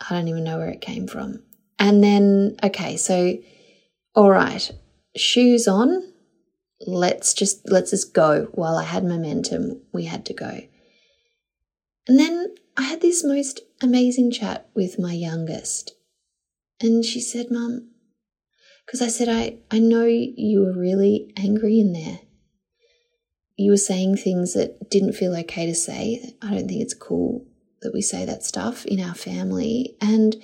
I 0.00 0.14
don't 0.14 0.28
even 0.28 0.44
know 0.44 0.58
where 0.58 0.68
it 0.68 0.80
came 0.80 1.06
from. 1.06 1.42
And 1.78 2.02
then, 2.02 2.56
okay, 2.62 2.96
so, 2.96 3.38
all 4.14 4.30
right, 4.30 4.70
shoes 5.16 5.68
on. 5.68 6.12
Let's 6.84 7.32
just 7.34 7.70
let's 7.70 7.90
just 7.90 8.12
go. 8.12 8.48
While 8.52 8.76
I 8.76 8.82
had 8.82 9.04
momentum, 9.04 9.82
we 9.92 10.04
had 10.04 10.26
to 10.26 10.34
go. 10.34 10.62
And 12.08 12.18
then 12.18 12.54
I 12.76 12.82
had 12.82 13.00
this 13.00 13.22
most 13.22 13.60
amazing 13.80 14.32
chat 14.32 14.68
with 14.74 14.98
my 14.98 15.12
youngest. 15.12 15.92
And 16.80 17.04
she 17.04 17.20
said, 17.20 17.46
Mum, 17.50 17.91
because 18.92 19.06
I 19.06 19.08
said, 19.08 19.30
I, 19.30 19.56
I 19.74 19.78
know 19.78 20.04
you 20.04 20.60
were 20.60 20.78
really 20.78 21.32
angry 21.34 21.80
in 21.80 21.94
there. 21.94 22.18
You 23.56 23.70
were 23.70 23.78
saying 23.78 24.18
things 24.18 24.52
that 24.52 24.90
didn't 24.90 25.14
feel 25.14 25.34
okay 25.34 25.64
to 25.64 25.74
say. 25.74 26.34
I 26.42 26.50
don't 26.50 26.68
think 26.68 26.82
it's 26.82 26.92
cool 26.92 27.46
that 27.80 27.94
we 27.94 28.02
say 28.02 28.26
that 28.26 28.44
stuff 28.44 28.84
in 28.84 29.00
our 29.00 29.14
family. 29.14 29.96
And 30.02 30.36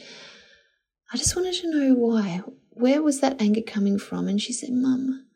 I 1.13 1.19
just 1.19 1.37
wanted 1.37 1.57
to 1.57 1.71
know 1.71 1.93
why. 1.93 2.41
Where 2.71 3.03
was 3.03 3.21
that 3.21 3.39
anger 3.39 3.61
coming 3.61 3.99
from? 3.99 4.29
And 4.29 4.41
she 4.41 4.55
said, 4.55 4.71
Mum, 4.73 5.27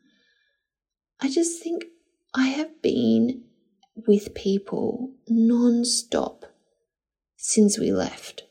I 1.21 1.29
just 1.29 1.61
think 1.61 1.85
I 2.33 2.47
have 2.47 2.81
been 2.81 3.43
with 4.07 4.33
people 4.33 5.13
non 5.29 5.85
stop 5.85 6.45
since 7.37 7.77
we 7.77 7.91
left. 7.91 8.45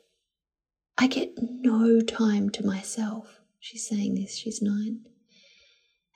I 0.96 1.08
get 1.08 1.32
no 1.36 2.00
time 2.00 2.48
to 2.50 2.64
myself. 2.64 3.41
She's 3.64 3.86
saying 3.88 4.16
this, 4.16 4.36
she's 4.36 4.60
nine. 4.60 5.04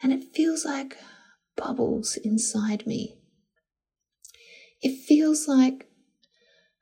And 0.03 0.12
it 0.12 0.35
feels 0.35 0.65
like 0.65 0.97
bubbles 1.57 2.17
inside 2.17 2.85
me. 2.88 3.19
It 4.83 4.99
feels 5.07 5.47
like 5.47 5.87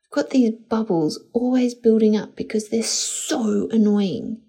I've 0.02 0.11
got 0.11 0.30
these 0.30 0.52
bubbles 0.52 1.23
always 1.35 1.75
building 1.75 2.16
up 2.16 2.35
because 2.35 2.71
they're 2.71 2.83
so 2.83 3.68
annoying. 3.73 4.40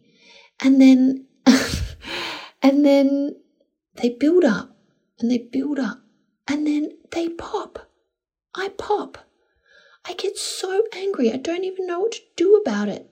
And 0.61 0.79
then, 0.79 1.25
and 2.63 2.85
then 2.85 3.35
they 3.95 4.07
build 4.07 4.45
up 4.45 4.73
and 5.19 5.29
they 5.29 5.39
build 5.39 5.79
up 5.79 5.99
and 6.47 6.65
then 6.65 6.91
they 7.11 7.27
pop. 7.27 7.91
I 8.55 8.69
pop. 8.69 9.17
I 10.05 10.13
get 10.13 10.37
so 10.37 10.83
angry, 10.93 11.33
I 11.33 11.35
don't 11.35 11.65
even 11.65 11.85
know 11.85 11.99
what 11.99 12.13
to 12.13 12.21
do 12.37 12.55
about 12.55 12.87
it. 12.87 13.11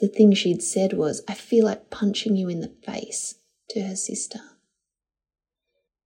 The 0.00 0.08
thing 0.08 0.34
she'd 0.34 0.62
said 0.62 0.92
was, 0.92 1.22
I 1.28 1.34
feel 1.34 1.64
like 1.64 1.90
punching 1.90 2.36
you 2.36 2.48
in 2.48 2.60
the 2.60 2.72
face 2.84 3.36
to 3.70 3.82
her 3.82 3.96
sister. 3.96 4.40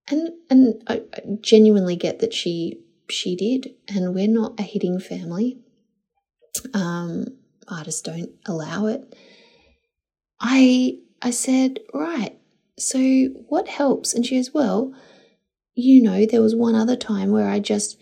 And 0.08 0.30
and 0.48 0.82
I, 0.86 1.02
I 1.14 1.20
genuinely 1.40 1.96
get 1.96 2.18
that 2.18 2.34
she 2.34 2.80
she 3.08 3.36
did, 3.36 3.74
and 3.88 4.14
we're 4.14 4.28
not 4.28 4.58
a 4.58 4.62
hitting 4.62 4.98
family. 4.98 5.58
Um, 6.74 7.26
artists 7.68 8.02
don't 8.02 8.30
allow 8.46 8.86
it. 8.86 9.14
I 10.40 10.98
I 11.22 11.30
said, 11.30 11.80
right, 11.92 12.38
So 12.78 12.98
what 13.48 13.68
helps? 13.68 14.14
And 14.14 14.24
she 14.24 14.36
goes, 14.36 14.54
Well, 14.54 14.94
you 15.74 16.02
know, 16.02 16.26
there 16.26 16.42
was 16.42 16.56
one 16.56 16.74
other 16.74 16.96
time 16.96 17.30
where 17.30 17.48
I 17.48 17.60
just 17.60 17.98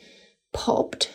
popped 0.53 1.11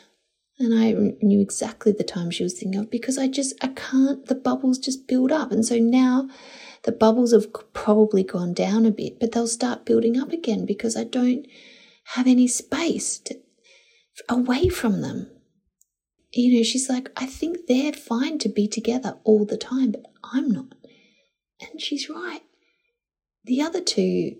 and 0.59 0.73
I 0.73 1.15
knew 1.25 1.41
exactly 1.41 1.91
the 1.91 2.03
time 2.03 2.29
she 2.29 2.43
was 2.43 2.53
thinking 2.53 2.79
of 2.79 2.91
because 2.91 3.17
I 3.17 3.27
just, 3.27 3.55
I 3.61 3.67
can't, 3.67 4.25
the 4.27 4.35
bubbles 4.35 4.77
just 4.77 5.07
build 5.07 5.31
up. 5.31 5.51
And 5.51 5.65
so 5.65 5.77
now 5.77 6.29
the 6.83 6.91
bubbles 6.91 7.33
have 7.33 7.47
probably 7.73 8.23
gone 8.23 8.53
down 8.53 8.85
a 8.85 8.91
bit, 8.91 9.19
but 9.19 9.31
they'll 9.31 9.47
start 9.47 9.85
building 9.85 10.19
up 10.19 10.31
again 10.31 10.65
because 10.65 10.95
I 10.95 11.05
don't 11.05 11.47
have 12.15 12.27
any 12.27 12.47
space 12.47 13.17
to, 13.19 13.39
away 14.29 14.69
from 14.69 15.01
them. 15.01 15.31
You 16.31 16.57
know, 16.57 16.63
she's 16.63 16.89
like, 16.89 17.09
I 17.17 17.25
think 17.25 17.67
they're 17.67 17.93
fine 17.93 18.37
to 18.39 18.49
be 18.49 18.67
together 18.67 19.17
all 19.23 19.45
the 19.45 19.57
time, 19.57 19.91
but 19.91 20.05
I'm 20.23 20.49
not. 20.49 20.73
And 21.61 21.81
she's 21.81 22.09
right. 22.09 22.41
The 23.45 23.61
other 23.61 23.81
two 23.81 24.37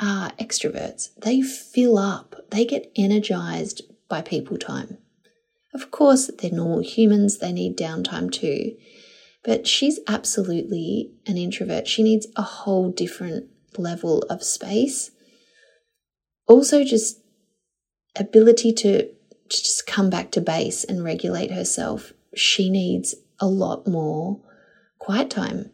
are 0.00 0.30
extroverts. 0.32 1.14
They 1.16 1.42
fill 1.42 1.98
up, 1.98 2.36
they 2.50 2.64
get 2.64 2.90
energized 2.96 3.82
by 4.08 4.22
people 4.22 4.56
time. 4.56 4.98
Of 5.74 5.90
course, 5.90 6.30
they're 6.38 6.50
normal 6.50 6.80
humans, 6.80 7.38
they 7.38 7.52
need 7.52 7.78
downtime 7.78 8.30
too. 8.30 8.76
But 9.44 9.66
she's 9.66 9.98
absolutely 10.06 11.12
an 11.26 11.36
introvert. 11.36 11.88
She 11.88 12.02
needs 12.02 12.26
a 12.36 12.42
whole 12.42 12.90
different 12.90 13.46
level 13.76 14.22
of 14.30 14.42
space. 14.42 15.10
Also, 16.46 16.84
just 16.84 17.20
ability 18.16 18.72
to 18.72 19.08
just 19.48 19.86
come 19.86 20.10
back 20.10 20.30
to 20.32 20.40
base 20.40 20.84
and 20.84 21.04
regulate 21.04 21.50
herself. 21.50 22.12
She 22.34 22.70
needs 22.70 23.14
a 23.40 23.46
lot 23.46 23.86
more 23.86 24.40
quiet 24.98 25.30
time, 25.30 25.70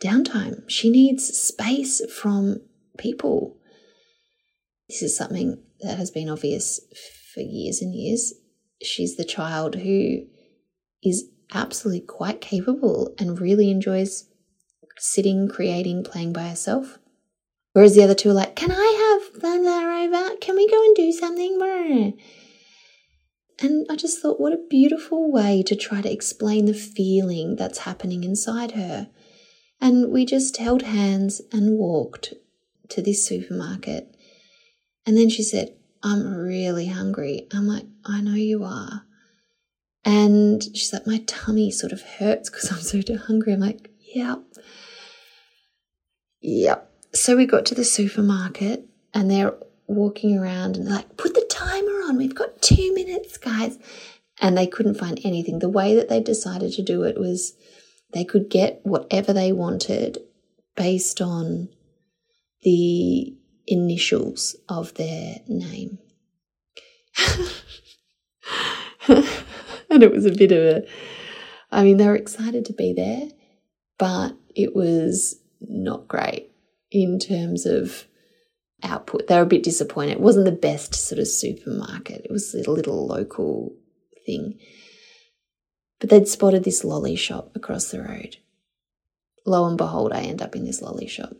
downtime. 0.00 0.62
She 0.68 0.90
needs 0.90 1.26
space 1.26 2.00
from 2.12 2.60
people. 2.96 3.56
This 4.88 5.02
is 5.02 5.16
something 5.16 5.58
that 5.80 5.98
has 5.98 6.10
been 6.10 6.28
obvious 6.28 6.80
for 7.34 7.40
years 7.40 7.82
and 7.82 7.94
years. 7.94 8.32
She's 8.82 9.16
the 9.16 9.24
child 9.24 9.76
who 9.76 10.26
is 11.02 11.28
absolutely 11.52 12.06
quite 12.06 12.40
capable 12.40 13.14
and 13.18 13.40
really 13.40 13.70
enjoys 13.70 14.26
sitting, 14.98 15.48
creating, 15.48 16.04
playing 16.04 16.32
by 16.32 16.48
herself. 16.48 16.98
Whereas 17.72 17.94
the 17.94 18.02
other 18.02 18.14
two 18.14 18.30
are 18.30 18.34
like, 18.34 18.56
Can 18.56 18.72
I 18.72 19.20
have 19.32 19.42
that 19.42 19.58
over? 19.58 20.36
Can 20.40 20.56
we 20.56 20.68
go 20.68 20.82
and 20.82 20.96
do 20.96 21.12
something? 21.12 21.58
And 23.60 23.86
I 23.90 23.96
just 23.96 24.20
thought, 24.22 24.40
what 24.40 24.52
a 24.52 24.66
beautiful 24.70 25.32
way 25.32 25.62
to 25.64 25.74
try 25.74 26.00
to 26.00 26.12
explain 26.12 26.66
the 26.66 26.74
feeling 26.74 27.56
that's 27.56 27.78
happening 27.78 28.22
inside 28.22 28.72
her. 28.72 29.10
And 29.80 30.12
we 30.12 30.24
just 30.24 30.56
held 30.58 30.82
hands 30.82 31.40
and 31.52 31.76
walked 31.76 32.34
to 32.90 33.02
this 33.02 33.26
supermarket. 33.26 34.14
And 35.04 35.16
then 35.16 35.28
she 35.28 35.42
said, 35.42 35.74
I'm 36.02 36.34
really 36.34 36.86
hungry. 36.86 37.46
I'm 37.52 37.66
like, 37.66 37.86
I 38.04 38.20
know 38.20 38.34
you 38.34 38.64
are. 38.64 39.04
And 40.04 40.62
she's 40.62 40.92
like, 40.92 41.06
my 41.06 41.22
tummy 41.26 41.70
sort 41.70 41.92
of 41.92 42.02
hurts 42.02 42.48
because 42.48 42.70
I'm 42.70 42.80
so 42.80 43.16
hungry. 43.26 43.52
I'm 43.52 43.60
like, 43.60 43.90
yep. 44.14 44.40
Yep. 46.40 46.90
So 47.14 47.36
we 47.36 47.46
got 47.46 47.66
to 47.66 47.74
the 47.74 47.84
supermarket 47.84 48.86
and 49.12 49.30
they're 49.30 49.54
walking 49.86 50.38
around 50.38 50.76
and 50.76 50.86
they're 50.86 50.94
like, 50.96 51.16
put 51.16 51.34
the 51.34 51.46
timer 51.50 52.02
on. 52.06 52.16
We've 52.16 52.34
got 52.34 52.62
two 52.62 52.94
minutes, 52.94 53.36
guys. 53.36 53.78
And 54.40 54.56
they 54.56 54.66
couldn't 54.66 54.98
find 54.98 55.20
anything. 55.24 55.58
The 55.58 55.68
way 55.68 55.96
that 55.96 56.08
they 56.08 56.20
decided 56.20 56.72
to 56.74 56.82
do 56.82 57.02
it 57.02 57.18
was 57.18 57.54
they 58.14 58.24
could 58.24 58.48
get 58.48 58.80
whatever 58.84 59.32
they 59.32 59.52
wanted 59.52 60.18
based 60.76 61.20
on 61.20 61.68
the 62.62 63.36
initials 63.68 64.56
of 64.68 64.94
their 64.94 65.36
name. 65.46 65.98
and 69.08 70.02
it 70.02 70.10
was 70.10 70.26
a 70.26 70.32
bit 70.32 70.52
of 70.52 70.58
a, 70.58 70.82
I 71.70 71.84
mean, 71.84 71.96
they 71.96 72.06
were 72.06 72.16
excited 72.16 72.64
to 72.66 72.72
be 72.72 72.92
there, 72.92 73.28
but 73.98 74.36
it 74.54 74.74
was 74.74 75.36
not 75.60 76.08
great 76.08 76.50
in 76.90 77.18
terms 77.18 77.66
of 77.66 78.06
output. 78.82 79.26
They 79.26 79.36
were 79.36 79.42
a 79.42 79.46
bit 79.46 79.62
disappointed. 79.62 80.12
It 80.12 80.20
wasn't 80.20 80.46
the 80.46 80.52
best 80.52 80.94
sort 80.94 81.18
of 81.18 81.28
supermarket, 81.28 82.22
it 82.24 82.30
was 82.30 82.54
a 82.54 82.70
little 82.70 83.06
local 83.06 83.74
thing. 84.24 84.58
But 86.00 86.10
they'd 86.10 86.28
spotted 86.28 86.64
this 86.64 86.84
lolly 86.84 87.16
shop 87.16 87.50
across 87.56 87.90
the 87.90 88.00
road. 88.00 88.36
Lo 89.44 89.66
and 89.66 89.76
behold, 89.76 90.12
I 90.12 90.20
end 90.20 90.42
up 90.42 90.54
in 90.54 90.64
this 90.64 90.80
lolly 90.80 91.08
shop. 91.08 91.34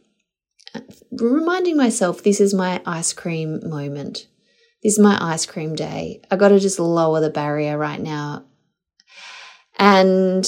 Reminding 1.13 1.77
myself 1.77 2.23
this 2.23 2.41
is 2.41 2.55
my 2.55 2.81
ice 2.87 3.13
cream 3.13 3.61
moment. 3.69 4.27
This 4.83 4.95
is 4.95 4.99
my 4.99 5.19
ice 5.21 5.47
cream 5.47 5.75
day. 5.75 6.23
I 6.31 6.37
got 6.37 6.49
to 6.49 6.61
just 6.61 6.79
lower 6.79 7.21
the 7.21 7.31
barrier 7.31 7.77
right 7.77 8.01
now. 8.01 8.45
And 9.79 10.47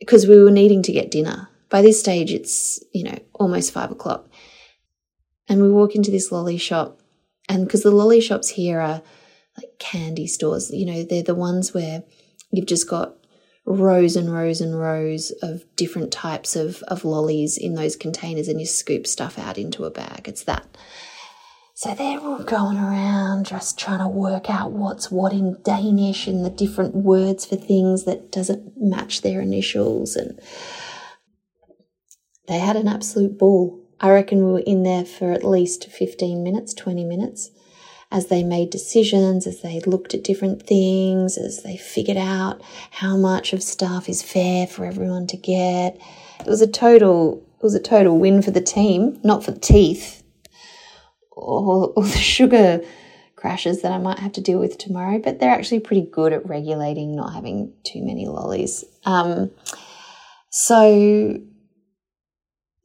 because 0.00 0.26
we 0.26 0.42
were 0.42 0.50
needing 0.50 0.82
to 0.82 0.92
get 0.92 1.10
dinner. 1.10 1.48
By 1.70 1.82
this 1.82 1.98
stage, 1.98 2.32
it's, 2.32 2.82
you 2.92 3.04
know, 3.04 3.18
almost 3.34 3.72
five 3.72 3.90
o'clock. 3.90 4.28
And 5.48 5.62
we 5.62 5.70
walk 5.70 5.94
into 5.94 6.10
this 6.10 6.30
lolly 6.30 6.58
shop. 6.58 7.00
And 7.48 7.64
because 7.64 7.82
the 7.82 7.90
lolly 7.90 8.20
shops 8.20 8.50
here 8.50 8.80
are 8.80 9.02
like 9.56 9.78
candy 9.78 10.26
stores, 10.26 10.70
you 10.70 10.86
know, 10.86 11.02
they're 11.02 11.22
the 11.22 11.34
ones 11.34 11.74
where 11.74 12.02
you've 12.50 12.66
just 12.66 12.88
got 12.88 13.14
rows 13.66 14.14
and 14.16 14.32
rows 14.32 14.60
and 14.60 14.78
rows 14.78 15.30
of 15.42 15.64
different 15.76 16.12
types 16.12 16.54
of, 16.54 16.82
of 16.88 17.04
lollies 17.04 17.56
in 17.56 17.74
those 17.74 17.96
containers 17.96 18.48
and 18.48 18.60
you 18.60 18.66
scoop 18.66 19.06
stuff 19.06 19.38
out 19.38 19.56
into 19.56 19.84
a 19.84 19.90
bag. 19.90 20.28
It's 20.28 20.44
that. 20.44 20.76
So 21.76 21.92
they're 21.94 22.20
all 22.20 22.42
going 22.44 22.76
around 22.76 23.46
just 23.46 23.78
trying 23.78 23.98
to 23.98 24.08
work 24.08 24.48
out 24.48 24.70
what's 24.70 25.10
what 25.10 25.32
in 25.32 25.56
Danish 25.64 26.28
and 26.28 26.44
the 26.44 26.50
different 26.50 26.94
words 26.94 27.46
for 27.46 27.56
things 27.56 28.04
that 28.04 28.30
doesn't 28.30 28.74
match 28.76 29.22
their 29.22 29.40
initials. 29.40 30.14
And 30.14 30.38
they 32.46 32.58
had 32.58 32.76
an 32.76 32.86
absolute 32.86 33.38
ball. 33.38 33.80
I 33.98 34.10
reckon 34.10 34.44
we 34.44 34.52
were 34.52 34.62
in 34.66 34.82
there 34.84 35.04
for 35.04 35.32
at 35.32 35.42
least 35.42 35.90
15 35.90 36.44
minutes, 36.44 36.74
20 36.74 37.04
minutes 37.04 37.50
as 38.10 38.26
they 38.26 38.42
made 38.42 38.70
decisions, 38.70 39.46
as 39.46 39.60
they 39.60 39.80
looked 39.80 40.14
at 40.14 40.24
different 40.24 40.66
things, 40.66 41.36
as 41.36 41.62
they 41.62 41.76
figured 41.76 42.16
out 42.16 42.62
how 42.90 43.16
much 43.16 43.52
of 43.52 43.62
stuff 43.62 44.08
is 44.08 44.22
fair 44.22 44.66
for 44.66 44.84
everyone 44.84 45.26
to 45.28 45.36
get. 45.36 45.98
It 46.40 46.46
was 46.46 46.62
a 46.62 46.66
total 46.66 47.42
it 47.56 47.62
was 47.62 47.74
a 47.74 47.80
total 47.80 48.18
win 48.18 48.42
for 48.42 48.50
the 48.50 48.60
team, 48.60 49.18
not 49.24 49.42
for 49.42 49.50
the 49.50 49.60
teeth 49.60 50.22
or, 51.36 51.92
or 51.96 52.02
the 52.02 52.18
sugar 52.18 52.80
crashes 53.36 53.82
that 53.82 53.92
I 53.92 53.98
might 53.98 54.18
have 54.20 54.32
to 54.32 54.40
deal 54.40 54.58
with 54.58 54.78
tomorrow, 54.78 55.18
but 55.18 55.38
they're 55.38 55.50
actually 55.50 55.80
pretty 55.80 56.08
good 56.10 56.32
at 56.32 56.48
regulating 56.48 57.14
not 57.14 57.34
having 57.34 57.72
too 57.84 58.02
many 58.02 58.26
lollies. 58.26 58.84
Um, 59.04 59.50
so, 60.50 61.38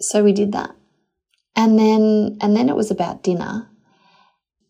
so 0.01 0.23
we 0.23 0.33
did 0.33 0.51
that, 0.53 0.75
and 1.55 1.77
then 1.79 2.37
and 2.41 2.55
then 2.55 2.67
it 2.67 2.75
was 2.75 2.91
about 2.91 3.23
dinner. 3.23 3.68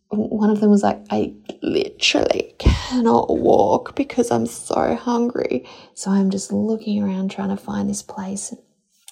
One 0.09 0.49
of 0.49 0.59
them 0.59 0.71
was 0.71 0.83
like, 0.83 0.99
I 1.11 1.33
literally 1.61 2.55
cannot 2.57 3.29
walk 3.29 3.95
because 3.95 4.31
I'm 4.31 4.47
so 4.47 4.95
hungry. 4.95 5.65
So 5.93 6.09
I'm 6.11 6.31
just 6.31 6.51
looking 6.51 7.03
around 7.03 7.29
trying 7.29 7.49
to 7.49 7.57
find 7.57 7.89
this 7.89 8.01
place 8.01 8.53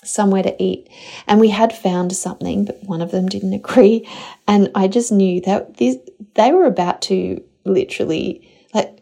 somewhere 0.03 0.43
to 0.43 0.63
eat. 0.63 0.89
And 1.27 1.39
we 1.39 1.49
had 1.49 1.71
found 1.71 2.15
something, 2.15 2.65
but 2.65 2.83
one 2.83 3.01
of 3.01 3.11
them 3.11 3.27
didn't 3.27 3.53
agree. 3.53 4.07
And 4.47 4.71
I 4.73 4.87
just 4.87 5.11
knew 5.11 5.41
that 5.41 5.77
these, 5.77 5.97
they 6.33 6.51
were 6.51 6.65
about 6.65 7.01
to 7.03 7.43
literally, 7.63 8.49
like, 8.73 9.01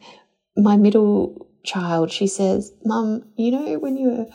my 0.57 0.77
middle 0.77 1.47
child, 1.63 2.11
she 2.11 2.27
says, 2.27 2.73
Mum, 2.83 3.23
you 3.35 3.51
know, 3.51 3.79
when 3.79 3.97
you're 3.97 4.25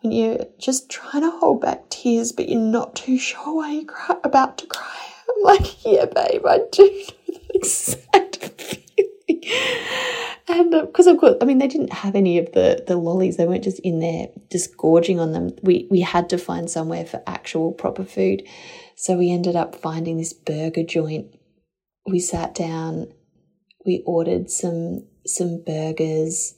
when 0.00 0.12
you're 0.12 0.44
just 0.58 0.90
trying 0.90 1.22
to 1.22 1.30
hold 1.30 1.62
back 1.62 1.88
tears, 1.88 2.30
but 2.30 2.48
you're 2.48 2.60
not 2.60 2.94
too 2.94 3.16
sure 3.16 3.54
why 3.54 3.72
you're 3.72 4.20
about 4.22 4.58
to 4.58 4.66
cry. 4.66 5.13
I'm 5.36 5.42
like, 5.42 5.84
yeah, 5.84 6.04
babe, 6.06 6.46
I 6.46 6.60
do 6.70 6.82
know 6.82 7.34
that 7.34 7.50
exact 7.54 8.36
feeling. 8.58 9.42
And 10.46 10.70
because 10.70 11.06
uh, 11.06 11.12
of 11.12 11.18
course, 11.20 11.36
I 11.40 11.44
mean, 11.46 11.58
they 11.58 11.66
didn't 11.66 11.92
have 11.92 12.14
any 12.14 12.38
of 12.38 12.52
the 12.52 12.84
the 12.86 12.96
lollies. 12.96 13.36
They 13.36 13.46
weren't 13.46 13.64
just 13.64 13.80
in 13.80 14.00
there 14.00 14.28
just 14.52 14.76
gorging 14.76 15.18
on 15.18 15.32
them. 15.32 15.52
We 15.62 15.88
we 15.90 16.00
had 16.00 16.28
to 16.30 16.38
find 16.38 16.70
somewhere 16.70 17.06
for 17.06 17.22
actual 17.26 17.72
proper 17.72 18.04
food, 18.04 18.42
so 18.94 19.16
we 19.16 19.32
ended 19.32 19.56
up 19.56 19.74
finding 19.74 20.18
this 20.18 20.32
burger 20.32 20.84
joint. 20.84 21.26
We 22.06 22.20
sat 22.20 22.54
down, 22.54 23.12
we 23.86 24.02
ordered 24.06 24.50
some 24.50 25.06
some 25.26 25.62
burgers, 25.64 26.54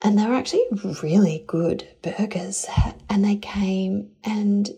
and 0.00 0.16
they 0.16 0.26
were 0.26 0.34
actually 0.34 0.64
really 1.02 1.44
good 1.46 1.88
burgers. 2.02 2.66
And 3.10 3.24
they 3.24 3.36
came 3.36 4.10
and 4.22 4.68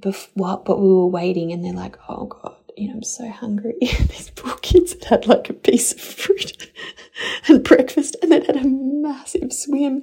before, 0.00 0.62
but 0.64 0.80
we 0.80 0.88
were 0.88 1.06
waiting, 1.06 1.52
and 1.52 1.64
they're 1.64 1.72
like, 1.72 1.96
"Oh 2.08 2.26
God." 2.26 2.54
you 2.78 2.88
know, 2.88 2.94
I'm 2.94 3.02
so 3.02 3.28
hungry. 3.28 3.74
These 3.80 4.30
poor 4.36 4.56
kids 4.58 4.92
had 4.92 5.04
had 5.04 5.26
like 5.26 5.50
a 5.50 5.52
piece 5.52 5.92
of 5.92 6.00
fruit 6.00 6.72
and 7.48 7.64
breakfast 7.64 8.16
and 8.22 8.30
then 8.30 8.44
had 8.44 8.56
a 8.56 8.68
massive 8.68 9.52
swim 9.52 10.02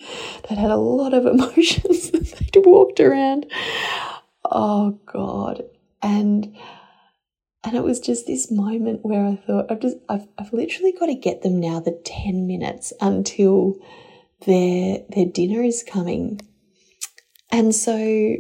that 0.50 0.58
had 0.58 0.72
a 0.72 0.76
lot 0.76 1.14
of 1.14 1.26
emotions 1.26 2.12
they'd 2.12 2.66
walked 2.66 3.00
around. 3.00 3.46
oh 4.44 5.00
God. 5.06 5.64
And 6.02 6.56
and 7.64 7.76
it 7.76 7.84
was 7.84 8.00
just 8.00 8.28
this 8.28 8.52
moment 8.52 9.00
where 9.04 9.26
I 9.26 9.38
thought, 9.38 9.72
I've 9.72 9.80
just, 9.80 9.98
I've, 10.08 10.28
I've 10.38 10.54
literally 10.54 10.92
got 10.92 11.08
to 11.08 11.16
get 11.16 11.42
them 11.42 11.60
now 11.60 11.80
the 11.80 12.00
10 12.06 12.46
minutes 12.46 12.94
until 13.02 13.74
their, 14.46 15.00
their 15.10 15.26
dinner 15.26 15.64
is 15.64 15.82
coming. 15.82 16.42
And 17.52 17.74
so 17.74 18.36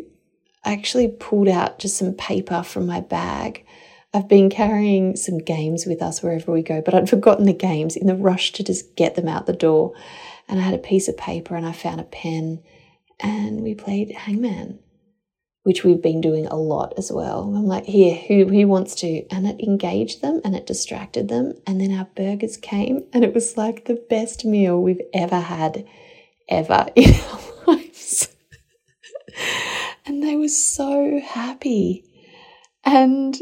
I 0.66 0.74
actually 0.74 1.08
pulled 1.08 1.48
out 1.48 1.80
just 1.80 1.98
some 1.98 2.14
paper 2.14 2.64
from 2.64 2.86
my 2.86 3.00
bag. 3.00 3.66
I've 4.14 4.28
been 4.28 4.50
carrying 4.50 5.16
some 5.16 5.38
games 5.38 5.86
with 5.86 6.02
us 6.02 6.24
wherever 6.24 6.52
we 6.52 6.64
go, 6.64 6.82
but 6.82 6.94
I'd 6.94 7.10
forgotten 7.10 7.46
the 7.46 7.54
games 7.54 7.96
in 7.96 8.08
the 8.08 8.16
rush 8.16 8.52
to 8.54 8.64
just 8.64 8.96
get 8.96 9.16
them 9.16 9.28
out 9.28 9.46
the 9.46 9.54
door. 9.54 9.94
And 10.48 10.60
I 10.60 10.64
had 10.64 10.74
a 10.74 10.80
piece 10.80 11.08
of 11.08 11.18
paper 11.18 11.56
and 11.56 11.66
I 11.66 11.72
found 11.72 12.02
a 12.02 12.06
pen 12.06 12.64
and 13.20 13.62
we 13.62 13.76
played 13.76 14.12
hangman 14.12 14.80
which 15.66 15.84
we've 15.84 16.02
been 16.02 16.22
doing 16.22 16.46
a 16.46 16.56
lot 16.56 16.94
as 16.96 17.12
well. 17.12 17.42
I'm 17.56 17.66
like, 17.66 17.86
here, 17.86 18.14
who, 18.14 18.48
who 18.48 18.68
wants 18.68 18.94
to? 18.98 19.26
And 19.32 19.48
it 19.48 19.60
engaged 19.60 20.22
them 20.22 20.40
and 20.46 20.56
it 20.56 20.68
distracted 20.68 21.28
them. 21.28 21.56
And 21.66 21.82
then 21.82 21.92
our 21.92 22.08
burgers 22.16 22.56
came 22.56 23.04
and 23.12 23.24
it 23.24 23.34
was 23.34 23.58
like 23.58 23.86
the 23.86 24.00
best 24.08 24.46
meal 24.46 24.80
we've 24.80 25.02
ever 25.12 25.40
had, 25.40 25.88
ever 26.48 26.86
in 26.96 27.16
our 27.16 27.40
lives. 27.66 28.28
and 30.06 30.24
they 30.24 30.36
were 30.36 30.48
so 30.48 31.20
happy. 31.20 32.04
And 32.84 33.40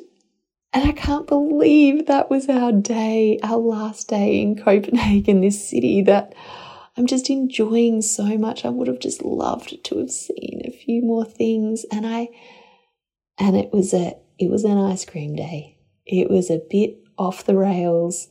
and 0.73 0.89
I 0.89 0.91
can't 0.91 1.27
believe 1.27 2.07
that 2.07 2.31
was 2.31 2.49
our 2.49 2.71
day, 2.71 3.37
our 3.43 3.57
last 3.57 4.07
day 4.07 4.41
in 4.41 4.55
Copenhagen, 4.55 5.41
this 5.41 5.69
city 5.69 6.01
that 6.01 6.33
I'm 6.97 7.05
just 7.05 7.29
enjoying 7.29 8.01
so 8.01 8.37
much. 8.39 8.65
I 8.65 8.69
would 8.69 8.87
have 8.87 8.99
just 8.99 9.23
loved 9.23 9.83
to 9.83 9.99
have 9.99 10.09
seen 10.09 10.63
a 10.65 10.71
few 10.71 11.03
more 11.03 11.25
things. 11.25 11.85
And 11.91 12.07
I, 12.07 12.29
and 13.37 13.55
it 13.55 13.71
was 13.71 13.93
a, 13.93 14.15
it 14.39 14.49
was 14.49 14.63
an 14.63 14.79
ice 14.79 15.05
cream 15.05 15.35
day. 15.35 15.77
It 16.07 16.31
was 16.31 16.49
a 16.49 16.61
bit 16.71 16.97
off 17.19 17.45
the 17.45 17.55
rails. 17.55 18.29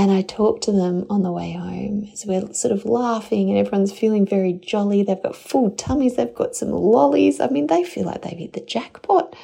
And 0.00 0.10
I 0.10 0.22
talked 0.22 0.62
to 0.62 0.72
them 0.72 1.04
on 1.10 1.22
the 1.22 1.30
way 1.30 1.52
home 1.52 2.08
as 2.10 2.24
we're 2.24 2.54
sort 2.54 2.72
of 2.72 2.86
laughing 2.86 3.50
and 3.50 3.58
everyone's 3.58 3.92
feeling 3.92 4.24
very 4.24 4.54
jolly. 4.54 5.02
They've 5.02 5.22
got 5.22 5.36
full 5.36 5.72
tummies, 5.72 6.16
they've 6.16 6.34
got 6.34 6.56
some 6.56 6.70
lollies. 6.70 7.38
I 7.38 7.48
mean, 7.48 7.66
they 7.66 7.84
feel 7.84 8.06
like 8.06 8.22
they've 8.22 8.38
hit 8.38 8.54
the 8.54 8.62
jackpot. 8.62 9.36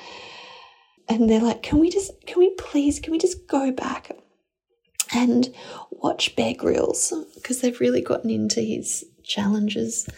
And 1.10 1.28
they're 1.28 1.42
like, 1.42 1.62
can 1.62 1.78
we 1.78 1.90
just, 1.90 2.10
can 2.26 2.38
we 2.38 2.54
please, 2.54 3.00
can 3.00 3.12
we 3.12 3.18
just 3.18 3.46
go 3.46 3.70
back 3.70 4.12
and 5.14 5.54
watch 5.90 6.34
Bear 6.36 6.54
Grylls 6.54 7.12
because 7.34 7.60
they've 7.60 7.78
really 7.78 8.00
gotten 8.00 8.30
into 8.30 8.62
his 8.62 9.04
challenges 9.24 10.08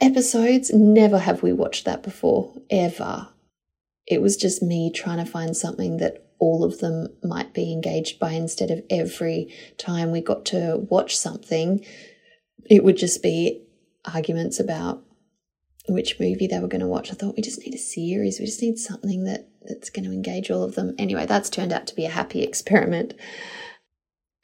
episodes. 0.00 0.72
Never 0.74 1.20
have 1.20 1.44
we 1.44 1.52
watched 1.52 1.84
that 1.84 2.02
before, 2.02 2.52
ever. 2.68 3.28
It 4.08 4.20
was 4.20 4.36
just 4.36 4.60
me 4.60 4.90
trying 4.92 5.24
to 5.24 5.30
find 5.30 5.56
something 5.56 5.98
that 5.98 6.27
all 6.38 6.64
of 6.64 6.78
them 6.78 7.08
might 7.22 7.52
be 7.52 7.72
engaged 7.72 8.18
by 8.18 8.32
instead 8.32 8.70
of 8.70 8.82
every 8.90 9.52
time 9.76 10.10
we 10.10 10.20
got 10.20 10.44
to 10.46 10.86
watch 10.88 11.16
something, 11.16 11.84
it 12.70 12.84
would 12.84 12.96
just 12.96 13.22
be 13.22 13.62
arguments 14.04 14.60
about 14.60 15.02
which 15.88 16.20
movie 16.20 16.46
they 16.46 16.58
were 16.58 16.68
going 16.68 16.80
to 16.80 16.86
watch. 16.86 17.10
I 17.10 17.14
thought 17.14 17.36
we 17.36 17.42
just 17.42 17.60
need 17.60 17.74
a 17.74 17.78
series. 17.78 18.38
We 18.38 18.46
just 18.46 18.62
need 18.62 18.78
something 18.78 19.24
that 19.24 19.48
that's 19.62 19.90
going 19.90 20.04
to 20.04 20.12
engage 20.12 20.50
all 20.50 20.62
of 20.62 20.74
them. 20.74 20.94
Anyway, 20.98 21.26
that's 21.26 21.50
turned 21.50 21.72
out 21.72 21.86
to 21.88 21.94
be 21.94 22.04
a 22.04 22.10
happy 22.10 22.42
experiment. 22.44 23.14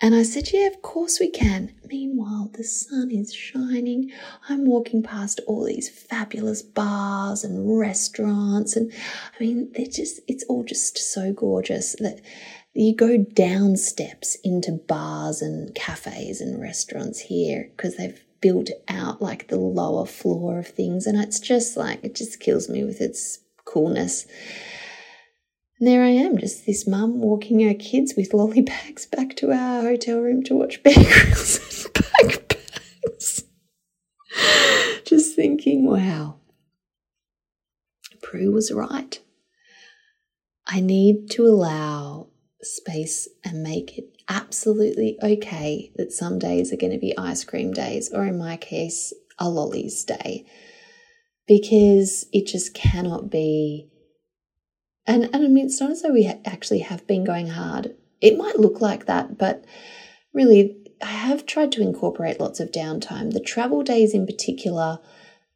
And 0.05 0.15
I 0.15 0.23
said, 0.23 0.53
Yeah, 0.53 0.67
of 0.67 0.83
course 0.83 1.19
we 1.19 1.31
can. 1.31 1.73
Meanwhile, 1.89 2.51
the 2.53 2.63
sun 2.63 3.11
is 3.11 3.33
shining. 3.33 4.13
I'm 4.51 4.67
walking 4.67 5.03
past 5.03 5.41
all 5.47 5.65
these 5.65 5.89
fabulous 5.89 6.61
bars 6.61 7.43
and 7.43 7.79
restaurants. 7.79 8.77
And 8.77 8.93
I 8.93 9.43
mean, 9.43 9.73
they're 9.73 9.87
just, 9.87 10.21
it's 10.29 10.45
all 10.45 10.63
just 10.63 10.99
so 10.99 11.33
gorgeous 11.33 11.97
that 12.01 12.21
you 12.75 12.95
go 12.95 13.17
down 13.17 13.79
steps 13.79 14.37
into 14.45 14.73
bars 14.73 15.41
and 15.41 15.75
cafes 15.75 16.43
and 16.43 16.61
restaurants 16.61 17.21
here 17.21 17.71
because 17.75 17.97
they've 17.97 18.23
built 18.43 18.69
out 18.89 19.23
like 19.23 19.49
the 19.49 19.59
lower 19.59 20.05
floor 20.05 20.59
of 20.59 20.67
things. 20.67 21.07
And 21.07 21.19
it's 21.19 21.41
just 21.41 21.79
like, 21.79 22.05
it 22.05 22.15
just 22.15 22.41
kills 22.41 22.69
me 22.69 22.85
with 22.85 23.01
its 23.01 23.39
coolness. 23.65 24.27
And 25.85 25.93
there 25.93 26.03
I 26.03 26.13
am, 26.13 26.39
just 26.39 26.65
this 26.65 26.87
mum 26.87 27.21
walking 27.21 27.61
her 27.61 27.75
kids 27.75 28.15
with 28.17 28.33
lolly 28.33 28.63
bags 28.63 29.05
back 29.05 29.37
to 29.37 29.53
our 29.53 29.83
hotel 29.83 30.19
room 30.21 30.43
to 30.45 30.55
watch 30.55 30.83
Bear 30.83 30.95
Grylls 30.95 31.85
and 31.85 31.93
backpacks. 31.95 33.45
just 35.05 35.37
thinking, 35.37 35.85
wow, 35.85 36.37
Prue 38.23 38.51
was 38.51 38.73
right. 38.73 39.21
I 40.67 40.81
need 40.81 41.29
to 41.33 41.45
allow 41.45 42.29
space 42.63 43.29
and 43.45 43.63
make 43.63 43.99
it 43.99 44.07
absolutely 44.27 45.19
okay 45.23 45.93
that 45.97 46.13
some 46.13 46.39
days 46.39 46.73
are 46.73 46.79
going 46.79 46.95
to 46.95 46.99
be 46.99 47.15
ice 47.19 47.45
cream 47.45 47.75
days, 47.75 48.11
or 48.11 48.25
in 48.25 48.39
my 48.39 48.57
case, 48.57 49.13
a 49.39 49.51
lollies 49.51 50.03
day, 50.03 50.47
because 51.47 52.25
it 52.33 52.47
just 52.47 52.73
cannot 52.73 53.29
be. 53.29 53.91
And, 55.07 55.25
and 55.25 55.37
I 55.37 55.49
mean, 55.49 55.67
it's 55.67 55.81
not 55.81 55.91
as 55.91 56.03
though 56.03 56.13
we 56.13 56.27
actually 56.45 56.81
have 56.81 57.07
been 57.07 57.25
going 57.25 57.49
hard. 57.49 57.95
It 58.21 58.39
might 58.39 58.59
look 58.59 58.81
like 58.81 59.07
that, 59.07 59.37
but 59.37 59.65
really, 60.33 60.77
I 61.03 61.09
have 61.11 61.45
tried 61.45 61.73
to 61.73 61.83
incorporate 61.83 62.41
lots 62.41 62.61
of 62.61 62.73
downtime. 62.73 63.33
The 63.33 63.41
travel 63.41 63.83
days, 63.83 64.15
in 64.15 64.25
particular, 64.25 65.01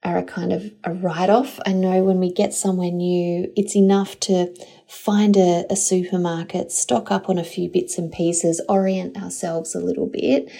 are 0.04 0.18
a 0.18 0.24
kind 0.24 0.52
of 0.52 0.72
a 0.84 0.92
write 0.92 1.30
off. 1.30 1.58
I 1.66 1.72
know 1.72 2.04
when 2.04 2.20
we 2.20 2.32
get 2.32 2.54
somewhere 2.54 2.90
new, 2.90 3.50
it's 3.56 3.74
enough 3.74 4.20
to 4.20 4.54
find 4.88 5.36
a, 5.36 5.64
a, 5.70 5.76
supermarket, 5.76 6.70
stock 6.70 7.10
up 7.10 7.28
on 7.28 7.38
a 7.38 7.44
few 7.44 7.68
bits 7.68 7.98
and 7.98 8.12
pieces, 8.12 8.60
orient 8.68 9.20
ourselves 9.20 9.74
a 9.74 9.80
little 9.80 10.06
bit, 10.06 10.50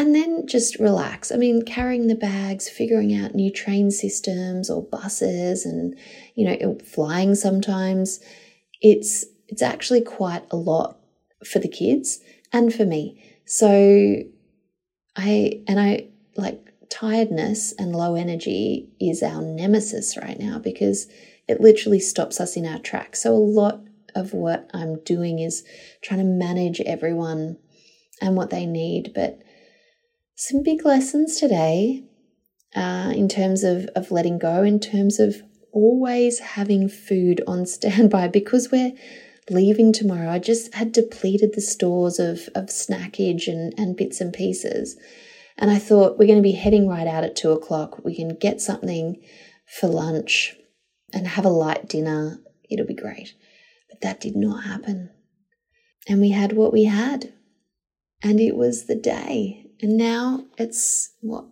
and 0.00 0.14
then 0.14 0.46
just 0.46 0.80
relax. 0.80 1.30
I 1.30 1.36
mean, 1.36 1.60
carrying 1.60 2.06
the 2.06 2.14
bags, 2.14 2.70
figuring 2.70 3.14
out 3.14 3.34
new 3.34 3.52
train 3.52 3.90
systems 3.90 4.70
or 4.70 4.82
buses, 4.82 5.66
and 5.66 5.94
you 6.34 6.48
know, 6.48 6.78
flying 6.82 7.34
sometimes. 7.34 8.18
It's 8.80 9.26
it's 9.48 9.60
actually 9.60 10.00
quite 10.00 10.44
a 10.50 10.56
lot 10.56 10.98
for 11.44 11.58
the 11.58 11.68
kids 11.68 12.20
and 12.50 12.72
for 12.72 12.86
me. 12.86 13.22
So 13.44 14.22
I 15.16 15.62
and 15.68 15.78
I 15.78 16.08
like 16.34 16.72
tiredness 16.88 17.74
and 17.78 17.94
low 17.94 18.14
energy 18.14 18.88
is 18.98 19.22
our 19.22 19.42
nemesis 19.42 20.16
right 20.16 20.40
now 20.40 20.58
because 20.58 21.08
it 21.46 21.60
literally 21.60 22.00
stops 22.00 22.40
us 22.40 22.56
in 22.56 22.64
our 22.64 22.78
tracks. 22.78 23.22
So, 23.22 23.34
a 23.34 23.36
lot 23.36 23.82
of 24.14 24.32
what 24.32 24.70
I'm 24.72 25.02
doing 25.04 25.40
is 25.40 25.62
trying 26.02 26.20
to 26.20 26.24
manage 26.24 26.80
everyone 26.80 27.58
and 28.22 28.34
what 28.34 28.48
they 28.48 28.64
need. 28.64 29.12
But 29.14 29.42
some 30.40 30.62
big 30.62 30.86
lessons 30.86 31.36
today 31.36 32.02
uh, 32.74 33.12
in 33.14 33.28
terms 33.28 33.62
of, 33.62 33.84
of 33.94 34.10
letting 34.10 34.38
go, 34.38 34.62
in 34.62 34.80
terms 34.80 35.20
of 35.20 35.42
always 35.70 36.38
having 36.38 36.88
food 36.88 37.42
on 37.46 37.66
standby 37.66 38.26
because 38.26 38.70
we're 38.70 38.92
leaving 39.50 39.92
tomorrow. 39.92 40.30
I 40.30 40.38
just 40.38 40.72
had 40.74 40.92
depleted 40.92 41.52
the 41.54 41.60
stores 41.60 42.18
of, 42.18 42.48
of 42.54 42.66
snackage 42.68 43.48
and, 43.48 43.74
and 43.78 43.98
bits 43.98 44.18
and 44.22 44.32
pieces. 44.32 44.96
And 45.58 45.70
I 45.70 45.78
thought, 45.78 46.18
we're 46.18 46.26
going 46.26 46.38
to 46.38 46.42
be 46.42 46.52
heading 46.52 46.88
right 46.88 47.06
out 47.06 47.22
at 47.22 47.36
two 47.36 47.50
o'clock. 47.50 48.02
We 48.02 48.16
can 48.16 48.34
get 48.34 48.62
something 48.62 49.22
for 49.66 49.88
lunch 49.88 50.56
and 51.12 51.26
have 51.26 51.44
a 51.44 51.50
light 51.50 51.86
dinner. 51.86 52.40
It'll 52.70 52.86
be 52.86 52.94
great. 52.94 53.34
But 53.90 54.00
that 54.00 54.20
did 54.20 54.36
not 54.36 54.64
happen. 54.64 55.10
And 56.08 56.18
we 56.18 56.30
had 56.30 56.54
what 56.54 56.72
we 56.72 56.84
had. 56.84 57.34
And 58.22 58.40
it 58.40 58.56
was 58.56 58.86
the 58.86 58.96
day. 58.96 59.69
And 59.82 59.96
now 59.96 60.46
it's 60.58 61.14
what? 61.20 61.46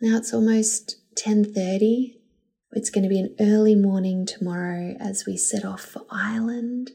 Now 0.00 0.16
it's 0.16 0.32
almost 0.34 0.96
10:30. 1.16 2.16
It's 2.72 2.90
going 2.90 3.02
to 3.04 3.08
be 3.08 3.20
an 3.20 3.34
early 3.40 3.74
morning 3.74 4.26
tomorrow 4.26 4.94
as 5.00 5.24
we 5.26 5.36
set 5.36 5.64
off 5.64 5.80
for 5.80 6.04
Ireland. 6.10 6.92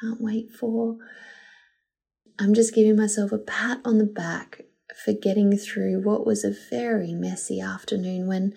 Can't 0.00 0.20
wait 0.20 0.50
for. 0.50 0.96
I'm 2.38 2.52
just 2.52 2.74
giving 2.74 2.96
myself 2.96 3.30
a 3.30 3.38
pat 3.38 3.80
on 3.84 3.98
the 3.98 4.04
back 4.04 4.62
for 5.04 5.12
getting 5.12 5.56
through 5.56 6.02
what 6.02 6.26
was 6.26 6.44
a 6.44 6.54
very 6.70 7.14
messy 7.14 7.60
afternoon 7.60 8.26
when 8.26 8.54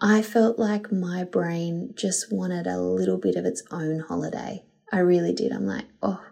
I 0.00 0.22
felt 0.22 0.58
like 0.58 0.90
my 0.90 1.24
brain 1.24 1.92
just 1.94 2.32
wanted 2.32 2.66
a 2.66 2.80
little 2.80 3.18
bit 3.18 3.36
of 3.36 3.44
its 3.44 3.62
own 3.70 4.00
holiday. 4.00 4.64
I 4.90 5.00
really 5.00 5.34
did. 5.34 5.52
I'm 5.52 5.66
like, 5.66 5.84
oh, 6.02 6.24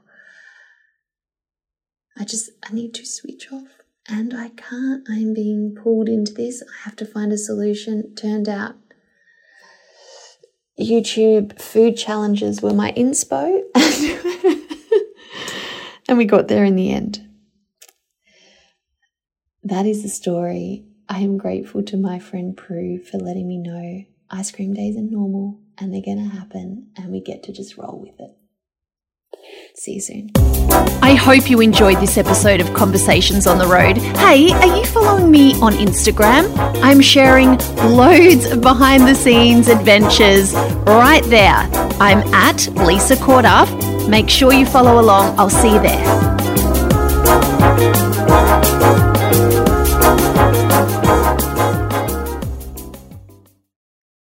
I 2.18 2.24
just, 2.24 2.50
I 2.68 2.72
need 2.72 2.94
to 2.94 3.06
switch 3.06 3.52
off. 3.52 3.68
And 4.08 4.34
I 4.34 4.50
can't. 4.50 5.06
I'm 5.08 5.34
being 5.34 5.74
pulled 5.74 6.08
into 6.08 6.32
this. 6.32 6.62
I 6.62 6.84
have 6.84 6.96
to 6.96 7.04
find 7.04 7.32
a 7.32 7.38
solution. 7.38 8.14
Turned 8.14 8.48
out 8.48 8.76
YouTube 10.80 11.60
food 11.60 11.96
challenges 11.96 12.62
were 12.62 12.72
my 12.72 12.92
inspo. 12.92 13.60
and 16.08 16.16
we 16.16 16.24
got 16.24 16.48
there 16.48 16.64
in 16.64 16.76
the 16.76 16.90
end 16.90 17.28
that 19.68 19.84
is 19.84 20.02
the 20.02 20.08
story 20.08 20.82
I 21.10 21.20
am 21.20 21.36
grateful 21.36 21.82
to 21.84 21.98
my 21.98 22.18
friend 22.18 22.56
Prue 22.56 23.02
for 23.02 23.18
letting 23.18 23.46
me 23.46 23.58
know 23.58 24.04
ice 24.30 24.50
cream 24.50 24.72
days 24.72 24.96
are 24.96 25.02
normal 25.02 25.60
and 25.76 25.92
they're 25.92 26.00
going 26.00 26.16
to 26.16 26.36
happen 26.36 26.88
and 26.96 27.12
we 27.12 27.20
get 27.20 27.42
to 27.44 27.52
just 27.52 27.76
roll 27.76 28.00
with 28.00 28.18
it. 28.18 28.37
See 29.78 29.92
you 29.92 30.00
soon. 30.00 30.32
I 31.02 31.14
hope 31.14 31.48
you 31.48 31.60
enjoyed 31.60 31.98
this 31.98 32.18
episode 32.18 32.60
of 32.60 32.74
Conversations 32.74 33.46
on 33.46 33.58
the 33.58 33.66
Road. 33.66 33.96
Hey, 33.96 34.50
are 34.50 34.76
you 34.76 34.84
following 34.84 35.30
me 35.30 35.54
on 35.60 35.72
Instagram? 35.74 36.52
I'm 36.82 37.00
sharing 37.00 37.56
loads 37.94 38.46
of 38.46 38.60
behind 38.60 39.06
the 39.06 39.14
scenes 39.14 39.68
adventures 39.68 40.52
right 40.52 41.22
there. 41.26 41.68
I'm 42.00 42.18
at 42.34 42.66
Lisa 42.74 43.16
Up. 43.24 44.08
Make 44.08 44.28
sure 44.28 44.52
you 44.52 44.66
follow 44.66 45.00
along. 45.00 45.38
I'll 45.38 45.48
see 45.48 45.72
you 45.72 45.80
there. 45.80 47.87